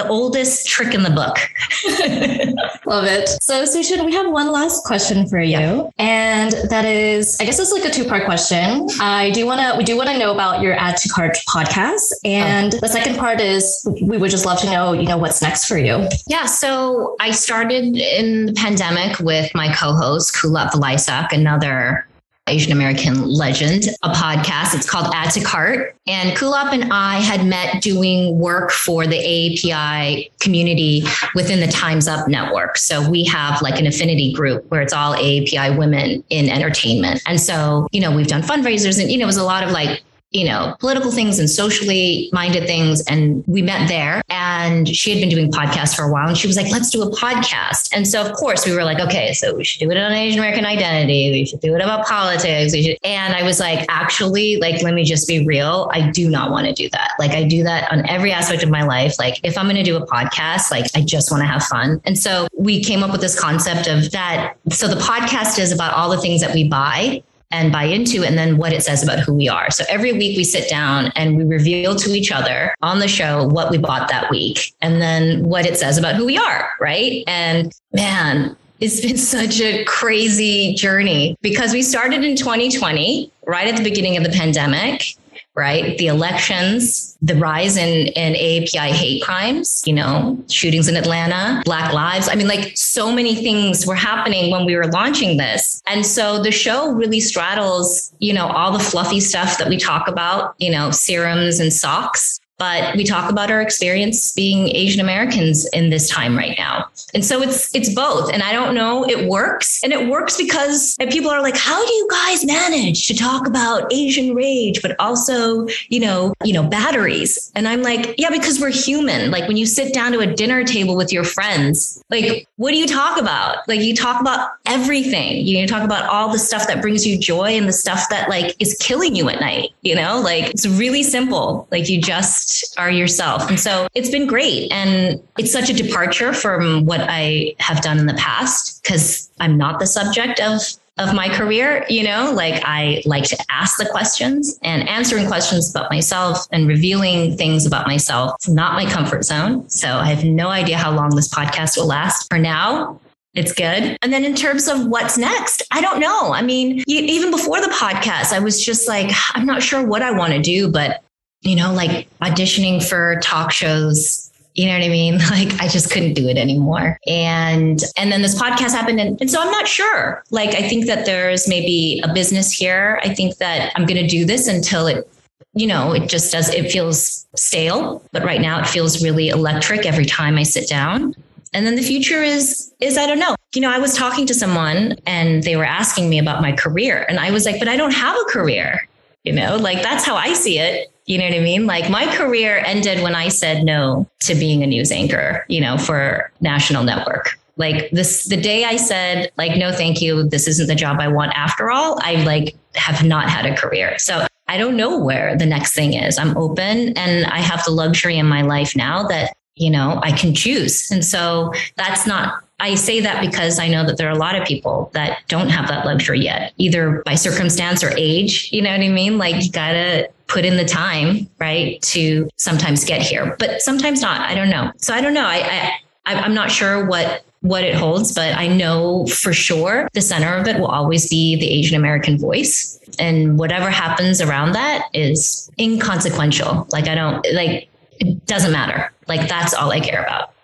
[0.00, 1.36] the oldest trick in the book.
[2.86, 3.28] Love it.
[3.42, 5.50] So, Suchin, we have one last question for you.
[5.50, 5.90] Yeah.
[5.98, 8.88] And that is, I guess it's like a two part question.
[9.00, 12.12] I do want to, we do want to know about your Add to Cart podcast.
[12.24, 12.78] And oh.
[12.80, 15.76] the second part is we would just love to know, you know, what's next for
[15.76, 16.08] you.
[16.26, 16.46] Yeah.
[16.46, 22.06] So I started in the pandemic with my co host, Kulap Vilaysack, another
[22.50, 24.74] Asian American legend, a podcast.
[24.74, 25.96] It's called Add to Cart.
[26.06, 32.08] And Kulap and I had met doing work for the AAPI community within the Time's
[32.08, 32.76] Up network.
[32.76, 37.22] So we have like an affinity group where it's all AAPI women in entertainment.
[37.26, 39.70] And so, you know, we've done fundraisers and, you know, it was a lot of
[39.70, 43.02] like you know, political things and socially minded things.
[43.02, 46.46] And we met there and she had been doing podcasts for a while and she
[46.46, 47.90] was like, let's do a podcast.
[47.92, 50.38] And so, of course, we were like, okay, so we should do it on Asian
[50.38, 51.30] American identity.
[51.30, 52.74] We should do it about politics.
[53.02, 55.90] And I was like, actually, like, let me just be real.
[55.92, 57.14] I do not want to do that.
[57.18, 59.18] Like, I do that on every aspect of my life.
[59.18, 62.00] Like, if I'm going to do a podcast, like, I just want to have fun.
[62.04, 64.54] And so we came up with this concept of that.
[64.70, 68.38] So the podcast is about all the things that we buy and buy into, and
[68.38, 69.70] then what it says about who we are.
[69.70, 73.46] So every week we sit down and we reveal to each other on the show
[73.46, 76.70] what we bought that week and then what it says about who we are.
[76.80, 77.24] Right.
[77.26, 83.76] And man, it's been such a crazy journey because we started in 2020, right at
[83.76, 85.16] the beginning of the pandemic
[85.54, 85.98] right?
[85.98, 91.92] The elections, the rise in, in AAPI hate crimes, you know, shootings in Atlanta, Black
[91.92, 92.28] Lives.
[92.28, 95.82] I mean, like so many things were happening when we were launching this.
[95.86, 100.08] And so the show really straddles, you know, all the fluffy stuff that we talk
[100.08, 105.66] about, you know, serums and socks but we talk about our experience being Asian Americans
[105.72, 106.86] in this time right now.
[107.14, 108.30] And so it's it's both.
[108.30, 109.82] And I don't know, it works.
[109.82, 113.90] And it works because people are like, how do you guys manage to talk about
[113.90, 117.50] Asian rage, but also, you know, you know, batteries?
[117.54, 119.30] And I'm like, yeah, because we're human.
[119.30, 122.76] Like when you sit down to a dinner table with your friends, like what do
[122.76, 123.66] you talk about?
[123.68, 125.46] Like you talk about everything.
[125.46, 128.54] You talk about all the stuff that brings you joy and the stuff that like
[128.58, 130.20] is killing you at night, you know?
[130.20, 131.66] Like it's really simple.
[131.70, 133.48] Like you just are yourself.
[133.48, 134.70] And so it's been great.
[134.72, 139.56] And it's such a departure from what I have done in the past because I'm
[139.56, 140.60] not the subject of
[141.00, 145.70] of my career, you know, like I like to ask the questions and answering questions
[145.70, 148.34] about myself and revealing things about myself.
[148.34, 149.68] It's not my comfort zone.
[149.70, 152.28] So I have no idea how long this podcast will last.
[152.28, 153.00] For now,
[153.34, 153.96] it's good.
[154.02, 156.34] And then in terms of what's next, I don't know.
[156.34, 160.10] I mean, even before the podcast, I was just like, I'm not sure what I
[160.10, 161.02] want to do, but
[161.42, 164.30] you know, like auditioning for talk shows.
[164.54, 165.20] You know what I mean?
[165.30, 166.98] Like I just couldn't do it anymore.
[167.06, 170.22] And and then this podcast happened and, and so I'm not sure.
[170.30, 173.00] Like I think that there's maybe a business here.
[173.04, 175.08] I think that I'm gonna do this until it
[175.54, 179.84] you know, it just does, it feels stale, but right now it feels really electric
[179.84, 181.14] every time I sit down.
[181.52, 183.34] And then the future is, is I don't know.
[183.54, 187.04] You know, I was talking to someone and they were asking me about my career.
[187.08, 188.86] And I was like, but I don't have a career.
[189.24, 190.89] You know, like that's how I see it.
[191.06, 191.66] You know what I mean?
[191.66, 195.76] Like my career ended when I said no to being a news anchor, you know,
[195.76, 197.38] for national network.
[197.56, 200.28] Like this, the day I said, like, no, thank you.
[200.28, 201.98] This isn't the job I want after all.
[202.02, 203.98] I like have not had a career.
[203.98, 206.18] So I don't know where the next thing is.
[206.18, 210.12] I'm open and I have the luxury in my life now that, you know, I
[210.12, 210.90] can choose.
[210.90, 214.36] And so that's not, I say that because I know that there are a lot
[214.36, 218.48] of people that don't have that luxury yet, either by circumstance or age.
[218.52, 219.18] You know what I mean?
[219.18, 224.20] Like you gotta put in the time, right, to sometimes get here, but sometimes not.
[224.20, 224.70] I don't know.
[224.76, 225.26] So I don't know.
[225.26, 225.72] I,
[226.06, 230.36] I I'm not sure what what it holds, but I know for sure the center
[230.36, 232.78] of it will always be the Asian American voice.
[232.98, 236.66] And whatever happens around that is inconsequential.
[236.70, 238.92] Like, I don't, like, it doesn't matter.
[239.08, 240.34] Like, that's all I care about.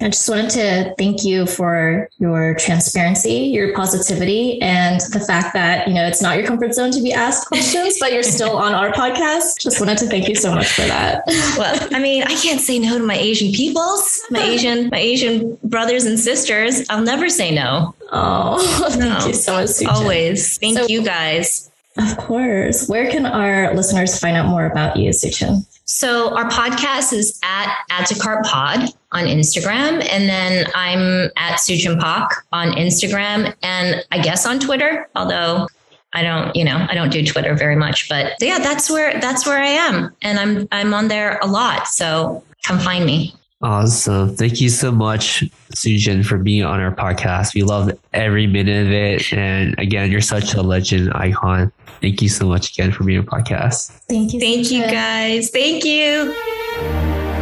[0.00, 5.88] I just wanted to thank you for your transparency, your positivity, and the fact that,
[5.88, 8.74] you know, it's not your comfort zone to be asked questions, but you're still on
[8.74, 9.60] our podcast.
[9.60, 11.24] Just wanted to thank you so much for that.
[11.58, 15.58] Well, I mean, I can't say no to my Asian peoples, my Asian, my Asian
[15.64, 16.86] brothers and sisters.
[16.88, 17.94] I'll never say no.
[18.12, 19.26] Oh, thank no.
[19.26, 19.66] you so much.
[19.66, 19.88] Suchin.
[19.88, 20.58] Always.
[20.58, 21.70] Thank so, you guys.
[21.96, 22.88] Of course.
[22.88, 25.66] Where can our listeners find out more about you, Suchin?
[25.88, 30.06] So our podcast is at Add to Cart Pod on Instagram.
[30.10, 35.66] And then I'm at Suchin Pak on Instagram and I guess on Twitter, although
[36.12, 39.46] I don't, you know, I don't do Twitter very much, but yeah, that's where that's
[39.46, 40.14] where I am.
[40.20, 41.88] And I'm I'm on there a lot.
[41.88, 43.34] So come find me.
[43.60, 44.36] Awesome.
[44.36, 45.42] Thank you so much,
[45.74, 47.54] Suchin, for being on our podcast.
[47.54, 49.32] We love every minute of it.
[49.32, 51.72] And again, you're such a legend icon.
[52.00, 53.90] Thank you so much again for being on podcast.
[54.08, 54.38] Thank you.
[54.38, 55.50] Thank you guys.
[55.50, 56.32] Thank you.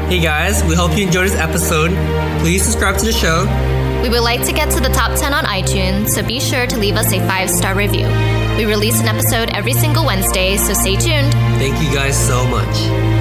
[0.09, 1.91] Hey guys, we hope you enjoyed this episode.
[2.41, 3.45] Please subscribe to the show.
[4.03, 6.79] We would like to get to the top 10 on iTunes, so be sure to
[6.79, 8.07] leave us a five star review.
[8.57, 11.33] We release an episode every single Wednesday, so stay tuned.
[11.59, 13.16] Thank you guys so much.